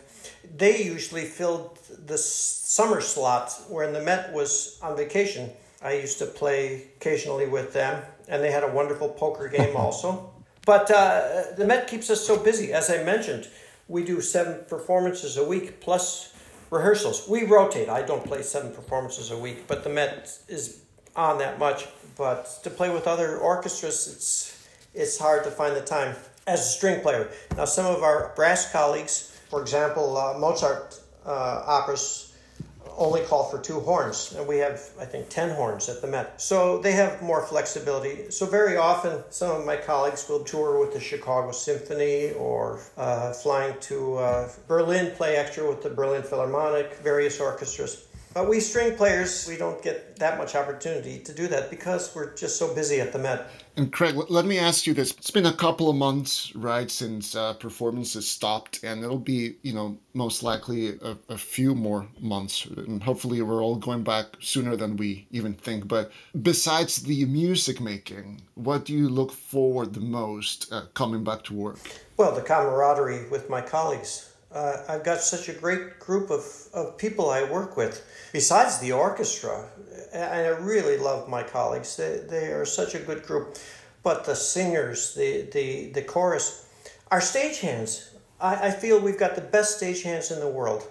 they 0.55 0.83
usually 0.83 1.25
filled 1.25 1.79
the 1.87 2.17
summer 2.17 2.99
slots 2.99 3.63
when 3.69 3.93
the 3.93 4.01
Met 4.01 4.33
was 4.33 4.79
on 4.81 4.97
vacation. 4.97 5.49
I 5.81 5.93
used 5.93 6.19
to 6.19 6.25
play 6.25 6.87
occasionally 6.97 7.47
with 7.47 7.73
them 7.73 8.03
and 8.27 8.43
they 8.43 8.51
had 8.51 8.63
a 8.63 8.71
wonderful 8.71 9.09
poker 9.09 9.47
game 9.47 9.75
also. 9.77 10.32
But 10.65 10.89
uh, 10.91 11.43
the 11.57 11.65
Met 11.65 11.87
keeps 11.87 12.09
us 12.09 12.25
so 12.25 12.37
busy. 12.37 12.71
As 12.71 12.89
I 12.89 13.03
mentioned, 13.03 13.47
we 13.87 14.03
do 14.03 14.21
seven 14.21 14.63
performances 14.67 15.37
a 15.37 15.43
week 15.43 15.81
plus 15.81 16.33
rehearsals. 16.69 17.27
We 17.27 17.43
rotate. 17.43 17.89
I 17.89 18.01
don't 18.01 18.23
play 18.23 18.41
seven 18.41 18.71
performances 18.71 19.31
a 19.31 19.37
week, 19.37 19.67
but 19.67 19.83
the 19.83 19.89
Met 19.89 20.37
is 20.47 20.81
on 21.15 21.37
that 21.39 21.59
much. 21.59 21.87
But 22.17 22.59
to 22.63 22.69
play 22.69 22.89
with 22.89 23.07
other 23.07 23.37
orchestras, 23.37 24.07
it's 24.07 24.67
it's 24.93 25.17
hard 25.17 25.43
to 25.43 25.51
find 25.51 25.75
the 25.75 25.81
time 25.81 26.15
as 26.45 26.59
a 26.61 26.69
string 26.69 27.01
player. 27.01 27.29
Now, 27.57 27.65
some 27.65 27.85
of 27.85 28.03
our 28.03 28.31
brass 28.35 28.71
colleagues, 28.71 29.35
for 29.49 29.61
example, 29.61 30.17
uh, 30.17 30.37
Mozart 30.37 30.99
uh, 31.25 31.63
operas 31.65 32.32
only 32.97 33.21
call 33.21 33.49
for 33.49 33.59
two 33.59 33.79
horns, 33.79 34.33
and 34.37 34.47
we 34.47 34.57
have, 34.57 34.81
I 34.99 35.05
think, 35.05 35.29
10 35.29 35.55
horns 35.55 35.89
at 35.89 36.01
the 36.01 36.07
Met. 36.07 36.41
So 36.41 36.79
they 36.79 36.91
have 36.93 37.21
more 37.21 37.45
flexibility. 37.45 38.31
So 38.31 38.45
very 38.45 38.77
often, 38.77 39.23
some 39.29 39.51
of 39.55 39.65
my 39.65 39.75
colleagues 39.75 40.27
will 40.27 40.43
tour 40.43 40.79
with 40.79 40.93
the 40.93 40.99
Chicago 40.99 41.51
Symphony 41.51 42.31
or 42.33 42.79
uh, 42.97 43.33
flying 43.33 43.79
to 43.81 44.15
uh, 44.15 44.49
Berlin, 44.67 45.11
play 45.15 45.35
extra 45.35 45.67
with 45.67 45.83
the 45.83 45.89
Berlin 45.89 46.23
Philharmonic, 46.23 46.95
various 46.97 47.39
orchestras. 47.39 48.07
But 48.33 48.49
we 48.49 48.59
string 48.59 48.95
players, 48.95 49.47
we 49.47 49.57
don't 49.57 49.81
get 49.83 50.17
that 50.17 50.39
much 50.39 50.55
opportunity 50.55 51.19
to 51.19 51.33
do 51.33 51.47
that 51.49 51.69
because 51.69 52.15
we're 52.15 52.33
just 52.33 52.57
so 52.57 52.73
busy 52.73 52.99
at 52.99 53.13
the 53.13 53.19
Met. 53.19 53.49
And 53.77 53.91
Craig, 53.91 54.15
let 54.29 54.45
me 54.45 54.57
ask 54.57 54.87
you 54.87 54.93
this. 54.95 55.11
It's 55.11 55.29
been 55.29 55.45
a 55.45 55.53
couple 55.53 55.89
of 55.89 55.95
months, 55.95 56.55
right, 56.55 56.89
since 56.89 57.35
uh, 57.35 57.53
performances 57.53 58.27
stopped, 58.27 58.83
and 58.83 59.03
it'll 59.03 59.19
be, 59.19 59.57
you 59.61 59.73
know, 59.73 59.97
most 60.15 60.41
likely 60.41 60.97
a, 60.99 61.17
a, 61.29 61.37
few 61.37 61.75
more 61.75 62.07
months. 62.19 62.65
And 62.65 63.01
hopefully 63.01 63.41
we're 63.41 63.63
all 63.63 63.75
going 63.75 64.03
back 64.03 64.25
sooner 64.39 64.75
than 64.75 64.97
we 64.97 65.27
even 65.31 65.53
think. 65.53 65.87
But 65.87 66.11
besides 66.41 67.03
the 67.03 67.25
music 67.25 67.79
making, 67.81 68.41
what 68.55 68.85
do 68.85 68.93
you 68.93 69.09
look 69.09 69.31
forward 69.31 69.93
the 69.93 70.01
most 70.01 70.71
uh, 70.71 70.85
coming 70.93 71.23
back 71.23 71.43
to 71.45 71.53
work? 71.53 71.79
Well, 72.17 72.33
the 72.33 72.41
camaraderie 72.41 73.29
with 73.29 73.49
my 73.49 73.61
colleagues 73.61 74.32
uh, 74.53 74.83
I've 74.87 75.03
got 75.03 75.19
such 75.21 75.49
a 75.49 75.53
great 75.53 75.99
group 75.99 76.29
of, 76.29 76.45
of 76.73 76.97
people 76.97 77.29
I 77.29 77.43
work 77.43 77.75
with, 77.75 78.05
besides 78.31 78.79
the 78.79 78.91
orchestra. 78.91 79.65
And 80.13 80.23
I 80.23 80.47
really 80.49 80.97
love 80.97 81.27
my 81.27 81.41
colleagues. 81.41 81.97
They, 81.97 82.23
they 82.29 82.51
are 82.51 82.65
such 82.65 82.93
a 82.93 82.99
good 82.99 83.23
group. 83.23 83.57
But 84.03 84.25
the 84.25 84.35
singers, 84.35 85.15
the, 85.15 85.49
the, 85.51 85.87
the 85.87 86.01
chorus, 86.03 86.67
our 87.09 87.19
stagehands, 87.19 88.09
I, 88.39 88.67
I 88.67 88.71
feel 88.71 88.99
we've 88.99 89.19
got 89.19 89.35
the 89.35 89.41
best 89.41 89.81
stagehands 89.81 90.31
in 90.31 90.39
the 90.39 90.49
world. 90.49 90.87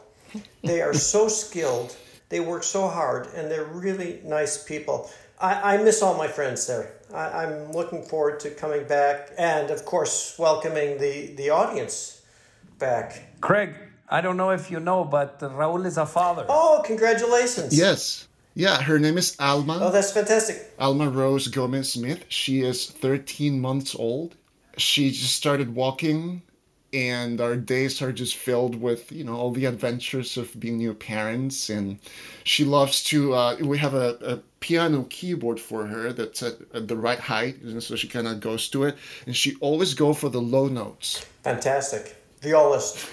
They 0.65 0.81
are 0.81 0.95
so 0.95 1.29
skilled, 1.43 1.95
they 2.31 2.41
work 2.41 2.65
so 2.65 2.89
hard, 2.89 3.29
and 3.35 3.51
they're 3.51 3.65
really 3.65 4.21
nice 4.25 4.65
people. 4.65 5.11
I, 5.39 5.75
I 5.75 5.83
miss 5.83 6.03
all 6.03 6.17
my 6.17 6.29
friends 6.29 6.67
there. 6.67 6.95
I, 7.15 7.45
I'm 7.45 7.73
looking 7.73 8.03
forward 8.03 8.41
to 8.41 8.51
coming 8.51 8.85
back 8.87 9.31
and, 9.39 9.71
of 9.71 9.85
course, 9.85 10.37
welcoming 10.39 10.99
the, 10.99 11.35
the 11.37 11.51
audience 11.51 12.23
back. 12.79 13.32
Craig, 13.43 13.75
I 14.09 14.21
don't 14.21 14.37
know 14.37 14.51
if 14.51 14.71
you 14.71 14.79
know, 14.79 15.05
but 15.05 15.41
Raul 15.41 15.85
is 15.85 15.99
a 15.99 16.07
father. 16.07 16.47
Oh, 16.49 16.81
congratulations. 16.87 17.77
Yes. 17.77 18.29
Yeah, 18.55 18.81
her 18.81 18.99
name 18.99 19.19
is 19.19 19.35
Alma. 19.41 19.79
Oh, 19.83 19.91
that's 19.91 20.13
fantastic. 20.13 20.73
Alma 20.79 21.11
Rose 21.11 21.49
Gomez 21.49 21.93
Smith. 21.93 22.25
She 22.29 22.61
is 22.61 22.87
13 22.87 23.61
months 23.61 23.97
old. 23.97 24.37
She 24.77 25.11
just 25.11 25.35
started 25.35 25.75
walking, 25.75 26.43
and 26.93 27.41
our 27.41 27.57
days 27.57 28.01
are 28.01 28.13
just 28.13 28.37
filled 28.37 28.81
with, 28.81 29.11
you 29.11 29.25
know, 29.25 29.35
all 29.35 29.51
the 29.51 29.65
adventures 29.65 30.37
of 30.37 30.59
being 30.61 30.79
new 30.79 30.95
parents. 30.95 31.69
And 31.69 31.99
she 32.45 32.65
loves 32.65 33.03
to, 33.05 33.35
uh, 33.35 33.57
we 33.61 33.79
have 33.79 33.95
a, 33.95 34.19
a 34.23 34.37
piano 34.61 35.05
keyboard 35.11 35.59
for 35.59 35.87
her 35.87 36.13
that's 36.13 36.45
at, 36.45 36.59
at 36.75 36.87
the 36.87 36.97
right 36.97 37.19
height, 37.19 37.57
so 37.81 37.97
she 37.97 38.07
kind 38.07 38.29
of 38.29 38.39
goes 38.39 38.69
to 38.69 38.85
it. 38.85 38.97
And 39.27 39.35
she 39.35 39.57
always 39.61 39.95
go 39.95 40.13
for 40.13 40.29
the 40.29 40.41
low 40.41 40.69
notes. 40.69 41.25
Fantastic 41.43 42.22
violist. 42.43 43.09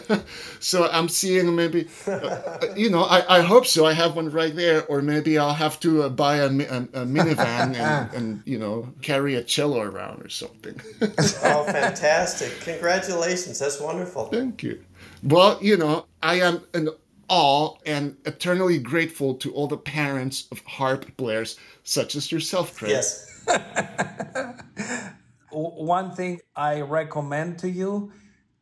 so 0.60 0.88
I'm 0.90 1.08
seeing 1.08 1.54
maybe, 1.54 1.88
uh, 2.06 2.58
you 2.76 2.90
know, 2.90 3.04
I, 3.04 3.38
I 3.38 3.42
hope 3.42 3.66
so. 3.66 3.86
I 3.86 3.92
have 3.92 4.16
one 4.16 4.30
right 4.30 4.54
there, 4.54 4.84
or 4.86 5.00
maybe 5.00 5.38
I'll 5.38 5.54
have 5.54 5.78
to 5.80 6.02
uh, 6.04 6.08
buy 6.08 6.36
a, 6.38 6.46
a, 6.46 6.48
a 6.48 7.06
minivan 7.06 7.76
and, 7.76 8.12
and, 8.14 8.42
you 8.44 8.58
know, 8.58 8.88
carry 9.00 9.36
a 9.36 9.42
cello 9.42 9.80
around 9.80 10.22
or 10.22 10.28
something. 10.28 10.80
oh, 11.00 11.64
fantastic. 11.66 12.60
Congratulations. 12.60 13.58
That's 13.58 13.80
wonderful. 13.80 14.26
Thank 14.26 14.62
you. 14.62 14.84
Well, 15.22 15.58
you 15.62 15.76
know, 15.76 16.06
I 16.22 16.40
am 16.40 16.62
in 16.74 16.88
awe 17.28 17.76
and 17.86 18.16
eternally 18.26 18.78
grateful 18.78 19.34
to 19.34 19.52
all 19.52 19.66
the 19.66 19.78
parents 19.78 20.46
of 20.50 20.60
harp 20.66 21.16
players 21.16 21.58
such 21.84 22.16
as 22.16 22.30
yourself, 22.30 22.76
Craig. 22.76 22.90
Yes. 22.90 23.30
One 25.50 26.10
thing 26.14 26.40
I 26.56 26.80
recommend 26.80 27.60
to 27.60 27.70
you 27.70 28.12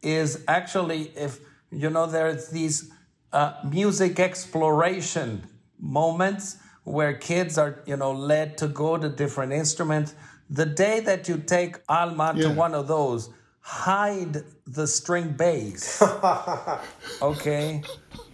is 0.03 0.45
actually 0.49 1.13
if 1.17 1.41
you 1.71 1.91
know 1.91 2.07
there's 2.07 2.49
these 2.49 2.91
uh, 3.33 3.55
music 3.65 4.21
exploration 4.21 5.43
moments 5.79 6.59
where 6.85 7.15
kids 7.15 7.59
are 7.59 7.83
you 7.87 7.97
know 7.97 8.13
led 8.13 8.59
to 8.59 8.69
go 8.69 8.97
to 8.97 9.09
different 9.09 9.53
instruments. 9.53 10.15
The 10.51 10.67
day 10.67 11.01
that 11.01 11.29
you 11.29 11.39
take 11.39 11.77
alma 11.89 12.35
yeah. 12.37 12.49
to 12.49 12.55
one 12.55 12.75
of 12.75 12.87
those 12.89 13.31
hide 13.61 14.43
the 14.67 14.87
string 14.87 15.33
bass. 15.33 16.03
Okay? 17.23 17.83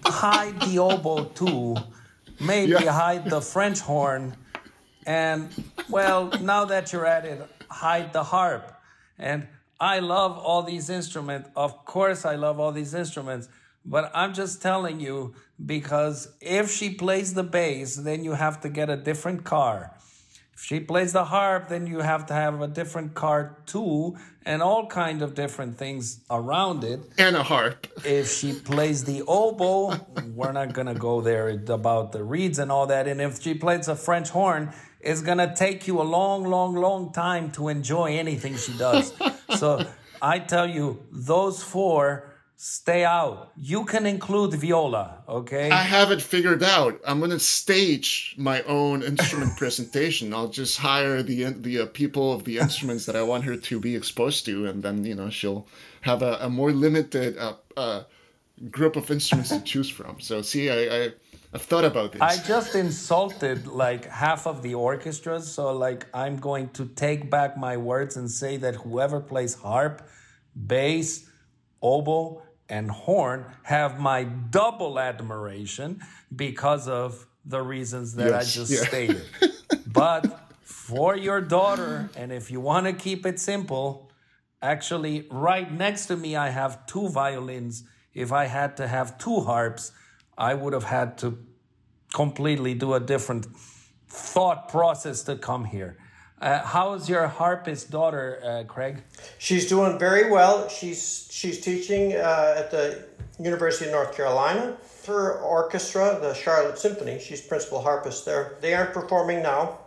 Hide 0.05 0.59
the 0.63 0.79
oboe 0.79 1.25
too. 1.25 1.77
Maybe 2.41 2.73
yeah. 2.73 2.93
hide 2.93 3.29
the 3.29 3.41
french 3.41 3.81
horn. 3.81 4.35
And 5.07 5.51
well 5.89 6.31
now 6.41 6.65
that 6.65 6.93
you're 6.93 7.07
at 7.07 7.25
it 7.25 7.47
hide 7.71 8.13
the 8.13 8.23
harp. 8.23 8.73
And 9.19 9.47
I 9.81 10.01
love 10.01 10.39
all 10.39 10.63
these 10.63 10.91
instruments. 10.91 11.49
Of 11.55 11.85
course, 11.85 12.25
I 12.25 12.35
love 12.35 12.59
all 12.59 12.73
these 12.73 12.95
instruments, 12.95 13.49
but 13.85 14.11
I'm 14.15 14.35
just 14.35 14.61
telling 14.61 15.01
you 15.01 15.35
because 15.65 16.29
if 16.41 16.71
she 16.71 16.91
plays 16.91 17.35
the 17.35 17.45
bass, 17.45 17.97
then 17.97 18.25
you 18.25 18.33
have 18.33 18.61
to 18.63 18.69
get 18.69 18.91
a 18.91 18.97
different 18.97 19.45
car. 19.45 19.95
If 20.53 20.65
she 20.65 20.81
plays 20.81 21.13
the 21.13 21.25
harp, 21.27 21.69
then 21.69 21.87
you 21.87 22.01
have 22.01 22.27
to 22.27 22.35
have 22.35 22.61
a 22.61 22.67
different 22.67 23.15
car 23.15 23.59
too, 23.67 24.17
and 24.45 24.61
all 24.61 24.89
kind 24.89 25.23
of 25.23 25.37
different 25.37 25.79
things 25.79 26.21
around 26.29 26.83
it. 26.83 26.99
And 27.17 27.37
a 27.37 27.45
harp. 27.45 27.87
if 28.05 28.33
she 28.33 28.55
plays 28.55 29.05
the 29.05 29.23
oboe, 29.29 29.95
we're 30.35 30.51
not 30.51 30.73
gonna 30.73 30.97
go 30.97 31.21
there 31.21 31.51
about 31.69 32.11
the 32.11 32.25
reeds 32.25 32.59
and 32.59 32.73
all 32.73 32.89
that. 32.89 33.07
And 33.07 33.21
if 33.21 33.41
she 33.41 33.55
plays 33.55 33.87
a 33.87 33.95
French 33.95 34.31
horn, 34.31 34.73
it's 35.01 35.23
gonna 35.23 35.55
take 35.55 35.87
you 35.87 36.01
a 36.01 36.03
long, 36.03 36.45
long, 36.45 36.75
long 36.75 37.13
time 37.13 37.51
to 37.53 37.69
enjoy 37.69 38.17
anything 38.17 38.57
she 38.57 38.77
does. 38.77 39.13
so 39.57 39.85
I 40.21 40.39
tell 40.41 40.69
you, 40.69 41.07
those 41.13 41.63
four 41.63 42.29
stay 42.61 43.05
out. 43.05 43.53
You 43.57 43.85
can 43.85 44.05
include 44.05 44.53
viola, 44.55 45.23
okay? 45.29 45.71
I 45.71 45.83
have 45.83 46.11
it 46.11 46.21
figured 46.21 46.65
out. 46.65 47.01
I'm 47.07 47.21
going 47.21 47.31
to 47.31 47.39
stage 47.39 48.35
my 48.37 48.63
own 48.63 49.03
instrument 49.03 49.57
presentation. 49.57 50.35
I'll 50.35 50.49
just 50.49 50.77
hire 50.77 51.23
the 51.23 51.45
the 51.45 51.81
uh, 51.81 51.87
people 51.87 52.33
of 52.33 52.45
the 52.45 52.59
instruments 52.59 53.07
that 53.07 53.15
I 53.15 53.23
want 53.23 53.45
her 53.45 53.57
to 53.57 53.81
be 53.81 53.95
exposed 53.95 54.45
to, 54.47 54.67
and 54.67 54.83
then 54.83 55.05
you 55.05 55.15
know 55.15 55.31
she'll 55.31 55.67
have 56.01 56.23
a, 56.23 56.39
a 56.41 56.51
more 56.51 56.73
limited 56.73 57.39
uh, 57.39 57.55
uh, 57.77 58.03
group 58.71 58.97
of 58.97 59.09
instruments 59.11 59.51
to 59.51 59.61
choose 59.61 59.89
from. 59.89 60.21
So 60.21 60.43
see, 60.43 60.69
I, 60.69 61.05
I 61.05 61.13
I've 61.53 61.63
thought 61.63 61.85
about 61.85 62.13
this. 62.13 62.21
I 62.21 62.37
just 62.37 62.75
insulted 62.75 63.67
like 63.67 64.05
half 64.07 64.47
of 64.47 64.63
the 64.63 64.75
orchestras, 64.75 65.51
so 65.51 65.73
like 65.73 66.07
I'm 66.13 66.37
going 66.37 66.69
to 66.71 66.87
take 66.87 67.31
back 67.31 67.57
my 67.57 67.77
words 67.77 68.17
and 68.17 68.31
say 68.31 68.59
that 68.59 68.75
whoever 68.77 69.21
plays 69.21 69.55
harp, 69.55 70.07
bass, 70.67 71.29
oboe, 71.83 72.43
and 72.69 72.91
horn 72.91 73.47
have 73.63 73.99
my 73.99 74.25
double 74.25 74.99
admiration 74.99 76.03
because 76.35 76.87
of 76.87 77.27
the 77.47 77.63
reasons 77.63 78.15
that 78.17 78.31
yes, 78.31 78.35
I 78.35 78.61
just 78.61 78.73
yeah. 78.73 78.89
stated. 78.89 79.23
but 79.87 80.53
for 80.63 81.17
your 81.17 81.41
daughter, 81.41 82.11
and 82.15 82.31
if 82.31 82.51
you 82.51 82.61
want 82.61 82.87
to 82.87 82.93
keep 82.93 83.25
it 83.25 83.41
simple, 83.41 84.09
Actually, 84.61 85.27
right 85.31 85.71
next 85.71 86.07
to 86.07 86.17
me, 86.17 86.35
I 86.35 86.49
have 86.49 86.85
two 86.87 87.09
violins. 87.09 87.85
If 88.13 88.33
I 88.33 88.47
had 88.47 88.77
to 88.79 88.89
have 88.89 89.17
two 89.17 89.41
harps, 89.41 89.93
I 90.39 90.55
would 90.55 90.73
have 90.73 90.85
had 90.85 91.19
to 91.19 91.37
completely 92.15 92.75
do 92.75 92.95
a 92.95 93.01
different 93.01 93.47
thought 94.09 94.69
process 94.69 95.25
to 95.25 95.37
come 95.37 95.65
here. 95.65 95.99
Uh, 96.41 96.63
how's 96.63 97.09
your 97.09 97.27
harpist 97.27 97.91
daughter, 97.91 98.41
uh, 98.45 98.63
Craig? 98.63 99.03
She's 99.39 99.69
doing 99.69 99.99
very 99.99 100.31
well. 100.31 100.69
She's 100.69 101.29
she's 101.33 101.61
teaching 101.61 102.15
uh, 102.15 102.55
at 102.57 102.71
the 102.71 103.05
University 103.41 103.87
of 103.87 103.93
North 103.93 104.15
Carolina. 104.17 104.77
Her 105.07 105.33
orchestra, 105.41 106.19
the 106.21 106.35
Charlotte 106.35 106.79
Symphony, 106.79 107.19
she's 107.19 107.41
principal 107.41 107.81
harpist 107.81 108.25
there. 108.25 108.57
They 108.61 108.75
aren't 108.75 108.93
performing 108.93 109.43
now, 109.43 109.79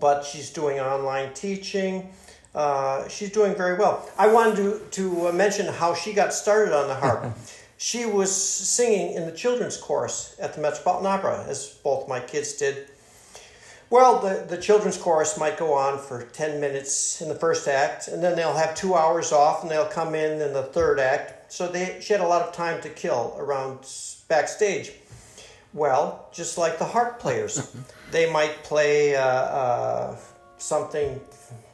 but 0.00 0.24
she's 0.24 0.50
doing 0.50 0.80
online 0.80 1.32
teaching. 1.34 2.10
Uh, 2.54 3.06
she's 3.08 3.30
doing 3.30 3.54
very 3.54 3.78
well. 3.78 4.08
I 4.18 4.32
wanted 4.32 4.56
to, 4.56 4.80
to 4.90 5.32
mention 5.32 5.66
how 5.66 5.94
she 5.94 6.12
got 6.12 6.32
started 6.32 6.74
on 6.74 6.88
the 6.88 6.94
harp. 6.94 7.36
she 7.78 8.04
was 8.04 8.34
singing 8.34 9.14
in 9.14 9.24
the 9.24 9.32
children's 9.32 9.76
chorus 9.76 10.36
at 10.40 10.52
the 10.52 10.60
Metropolitan 10.60 11.06
Opera, 11.06 11.44
as 11.48 11.78
both 11.84 12.08
my 12.08 12.18
kids 12.18 12.54
did. 12.54 12.88
Well, 13.88 14.18
the, 14.18 14.44
the 14.46 14.60
children's 14.60 14.98
chorus 14.98 15.38
might 15.38 15.56
go 15.56 15.72
on 15.72 15.98
for 15.98 16.24
10 16.24 16.60
minutes 16.60 17.22
in 17.22 17.28
the 17.28 17.36
first 17.36 17.68
act, 17.68 18.08
and 18.08 18.22
then 18.22 18.36
they'll 18.36 18.56
have 18.56 18.74
two 18.74 18.96
hours 18.96 19.32
off, 19.32 19.62
and 19.62 19.70
they'll 19.70 19.86
come 19.86 20.16
in 20.16 20.42
in 20.42 20.52
the 20.52 20.64
third 20.64 20.98
act. 20.98 21.52
So 21.52 21.68
they, 21.68 21.98
she 22.00 22.12
had 22.12 22.20
a 22.20 22.26
lot 22.26 22.42
of 22.42 22.52
time 22.52 22.82
to 22.82 22.90
kill 22.90 23.34
around 23.38 23.88
backstage. 24.26 24.92
Well, 25.72 26.28
just 26.32 26.58
like 26.58 26.78
the 26.78 26.84
harp 26.84 27.20
players, 27.20 27.74
they 28.10 28.30
might 28.30 28.64
play 28.64 29.14
uh, 29.14 29.22
uh, 29.22 30.16
something 30.58 31.20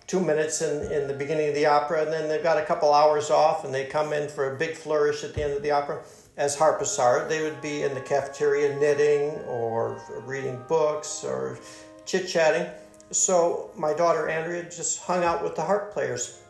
two 0.06 0.20
minutes 0.20 0.60
in, 0.62 0.90
in 0.92 1.08
the 1.08 1.14
beginning 1.14 1.48
of 1.48 1.54
the 1.54 1.66
opera, 1.66 2.02
and 2.02 2.12
then 2.12 2.28
they've 2.28 2.42
got 2.42 2.58
a 2.58 2.64
couple 2.64 2.92
hours 2.92 3.30
off, 3.30 3.64
and 3.64 3.72
they 3.72 3.84
come 3.84 4.12
in 4.12 4.28
for 4.28 4.54
a 4.54 4.58
big 4.58 4.76
flourish 4.76 5.24
at 5.24 5.34
the 5.34 5.42
end 5.42 5.52
of 5.52 5.62
the 5.62 5.70
opera. 5.70 6.02
As 6.36 6.56
harpists 6.56 6.98
are, 6.98 7.26
they 7.28 7.42
would 7.42 7.60
be 7.62 7.82
in 7.82 7.94
the 7.94 8.00
cafeteria 8.00 8.78
knitting 8.78 9.30
or 9.46 10.00
reading 10.26 10.60
books 10.68 11.22
or 11.24 11.58
chit 12.04 12.28
chatting. 12.28 12.66
So 13.10 13.70
my 13.76 13.94
daughter 13.94 14.28
Andrea 14.28 14.64
just 14.64 15.00
hung 15.00 15.22
out 15.22 15.42
with 15.42 15.54
the 15.54 15.62
harp 15.62 15.92
players, 15.92 16.40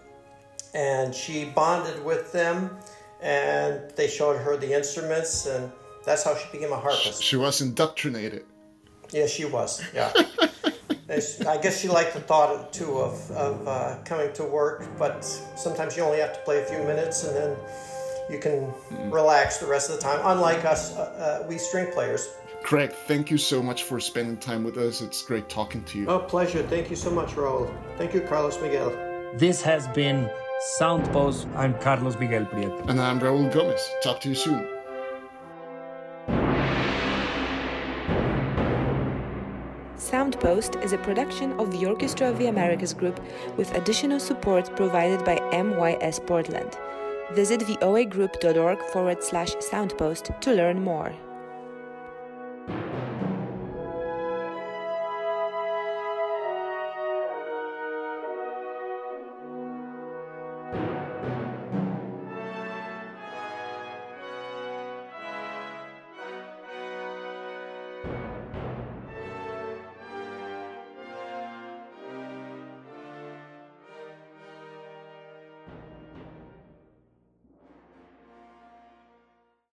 and 0.73 1.15
she 1.15 1.45
bonded 1.45 2.03
with 2.05 2.33
them, 2.33 2.77
and 3.21 3.91
they 3.95 4.09
showed 4.09 4.39
her 4.39 4.57
the 4.57 4.73
instruments, 4.73 5.47
and 5.47 5.71
that's 6.05 6.25
how 6.25 6.35
she 6.37 6.47
became 6.51 6.73
a 6.73 6.77
harpist. 6.77 7.23
She 7.23 7.37
was 7.37 7.61
indoctrinated. 7.61 8.45
Yeah, 9.13 9.27
she 9.27 9.45
was. 9.45 9.83
Yeah. 9.95 10.13
I 11.09 11.59
guess 11.59 11.81
she 11.81 11.89
liked 11.89 12.15
the 12.15 12.21
thought 12.21 12.73
too 12.73 12.99
of, 12.99 13.31
of 13.33 13.69
uh, 13.69 13.97
coming 14.05 14.33
to 14.35 14.45
work, 14.45 14.87
but 14.99 15.25
sometimes 15.57 15.97
you 15.97 16.03
only 16.03 16.19
have 16.19 16.33
to 16.33 16.41
play 16.41 16.63
a 16.63 16.65
few 16.65 16.79
minutes 16.79 17.25
and 17.25 17.37
then 17.37 17.57
you 18.31 18.39
can 18.39 18.73
relax 19.11 19.59
the 19.59 19.67
rest 19.67 19.91
of 19.91 19.97
the 19.97 20.03
time. 20.03 20.21
Unlike 20.25 20.65
us, 20.65 20.97
uh, 20.97 21.43
uh, 21.43 21.47
we 21.47 21.59
string 21.59 21.93
players. 21.93 22.29
Craig, 22.63 22.93
thank 23.07 23.31
you 23.31 23.37
so 23.37 23.63
much 23.63 23.83
for 23.83 24.01
spending 24.01 24.39
time 24.39 24.65
with 24.65 24.79
us. 24.79 25.03
It's 25.03 25.23
great 25.23 25.51
talking 25.51 25.85
to 25.85 25.99
you. 25.99 26.07
Oh, 26.09 26.21
pleasure. 26.21 26.63
Thank 26.63 26.89
you 26.89 26.97
so 26.97 27.11
much, 27.11 27.31
Raul. 27.33 27.71
Thank 27.99 28.15
you, 28.15 28.23
Carlos 28.23 28.59
Miguel. 28.63 28.91
This 29.35 29.61
has 29.61 29.87
been 29.89 30.31
Soundpost. 30.79 31.55
I'm 31.55 31.79
Carlos 31.81 32.19
Miguel 32.19 32.47
Prieto. 32.47 32.89
And 32.89 32.99
I'm 32.99 33.21
Raul 33.21 33.53
Gomez. 33.53 33.87
Talk 34.03 34.21
to 34.21 34.31
you 34.31 34.35
soon. 34.35 34.74
Soundpost 40.45 40.85
is 40.85 40.93
a 40.93 40.99
production 40.99 41.59
of 41.59 41.71
the 41.71 41.87
Orchestra 41.87 42.29
of 42.29 42.39
the 42.39 42.49
Americas 42.49 42.93
Group 42.93 43.19
with 43.57 43.75
additional 43.75 44.21
support 44.21 44.77
provided 44.77 45.25
by 45.25 45.37
MYS 45.53 46.21
Portland. 46.21 46.77
Visit 47.33 47.61
voagroup.org 47.61 48.79
forward 48.93 49.25
slash 49.25 49.55
soundpost 49.55 50.39
to 50.41 50.53
learn 50.53 50.85
more. 50.85 51.15